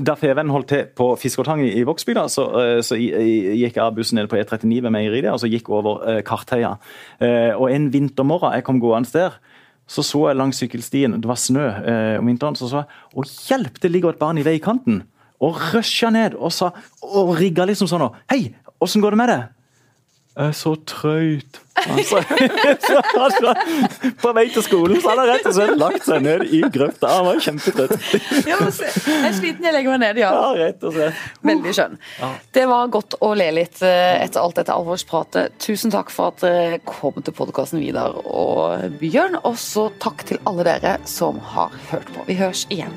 da 0.00 0.14
Feven 0.16 0.48
holdt 0.48 0.70
til 0.72 0.86
på 0.96 1.10
Fiskertang 1.20 1.60
i 1.66 1.82
Vågsbygda, 1.84 2.24
så, 2.32 2.46
eh, 2.60 2.78
så 2.80 2.96
gikk 2.96 3.76
jeg 3.76 3.82
av 3.82 3.92
bussen 3.96 4.16
ned 4.16 4.30
på 4.32 4.38
E39 4.40 4.80
ved 4.86 4.90
meieriet, 4.94 5.32
og 5.32 5.40
så 5.42 5.50
gikk 5.52 5.68
over 5.68 6.00
eh, 6.08 6.22
Kartheia. 6.24 6.76
Og 7.56 7.68
en 7.70 7.90
vintermorgen 7.92 8.56
jeg 8.56 8.64
kom 8.64 8.80
gående 8.80 9.12
der, 9.12 9.36
så 9.86 10.02
så 10.02 10.28
jeg 10.30 10.36
langs 10.36 10.58
sykkelstien, 10.58 11.20
det 11.20 11.28
var 11.28 11.38
snø 11.38 11.66
om 12.18 12.26
vinteren, 12.26 12.56
så 12.58 12.66
så 12.66 12.82
jeg 12.82 12.88
Å, 13.14 13.22
hjelp, 13.22 13.78
det 13.80 13.90
ligger 13.92 14.10
et 14.10 14.18
barn 14.18 14.38
i 14.38 14.42
veikanten! 14.46 15.04
Og 15.40 15.60
rusha 15.74 16.08
ned 16.10 16.34
og 16.34 16.50
sa, 16.50 16.72
og 17.04 17.36
rigga 17.36 17.66
liksom 17.68 17.86
sånn 17.86 18.08
Hei, 18.30 18.56
åssen 18.80 19.04
går 19.04 19.12
det 19.12 19.20
med 19.20 19.28
deg? 19.28 19.55
Jeg 20.36 20.52
er 20.52 20.52
så 20.52 20.74
trøyt. 20.84 21.62
Altså, 21.86 22.18
så, 23.40 23.52
på 24.20 24.32
vei 24.36 24.44
til 24.52 24.64
skolen 24.64 25.00
så 25.00 25.14
hadde 25.14 25.22
han 25.22 25.30
rett 25.30 25.48
og 25.48 25.54
slett 25.56 25.78
lagt 25.80 26.04
seg 26.04 26.26
ned 26.26 26.44
i 26.52 26.60
grøfta. 26.72 27.08
Han 27.08 27.28
var 27.30 27.40
kjempetrøtt. 27.46 27.94
Ja, 28.44 28.58
jeg 28.60 29.16
er 29.30 29.32
sliten, 29.36 29.64
jeg 29.64 29.72
legger 29.78 29.94
meg 29.94 30.02
ned, 30.04 30.20
ja. 30.20 30.34
Ja, 30.36 30.52
rett 30.60 30.84
og 30.84 30.92
slett. 30.92 31.24
Veldig 31.48 31.74
skjønn. 31.78 31.98
Det 32.52 32.68
var 32.68 32.92
godt 32.92 33.16
å 33.24 33.32
le 33.38 33.48
litt 33.62 33.80
eh, 33.86 34.20
etter 34.20 34.44
alt 34.44 34.60
dette 34.60 34.76
alvorspratet. 34.76 35.56
Tusen 35.62 35.94
takk 35.94 36.12
for 36.12 36.34
at 36.34 36.44
dere 36.44 36.82
kom 36.84 37.16
til 37.16 37.36
podkasten, 37.36 37.80
Vidar 37.80 38.20
og 38.24 38.98
Bjørn. 39.00 39.40
Og 39.40 39.56
så 39.60 39.88
takk 40.04 40.26
til 40.28 40.42
alle 40.44 40.68
dere 40.68 40.98
som 41.08 41.40
har 41.56 41.72
hørt 41.88 42.12
på. 42.12 42.28
Vi 42.28 42.36
høres 42.42 42.68
igjen. 42.68 42.92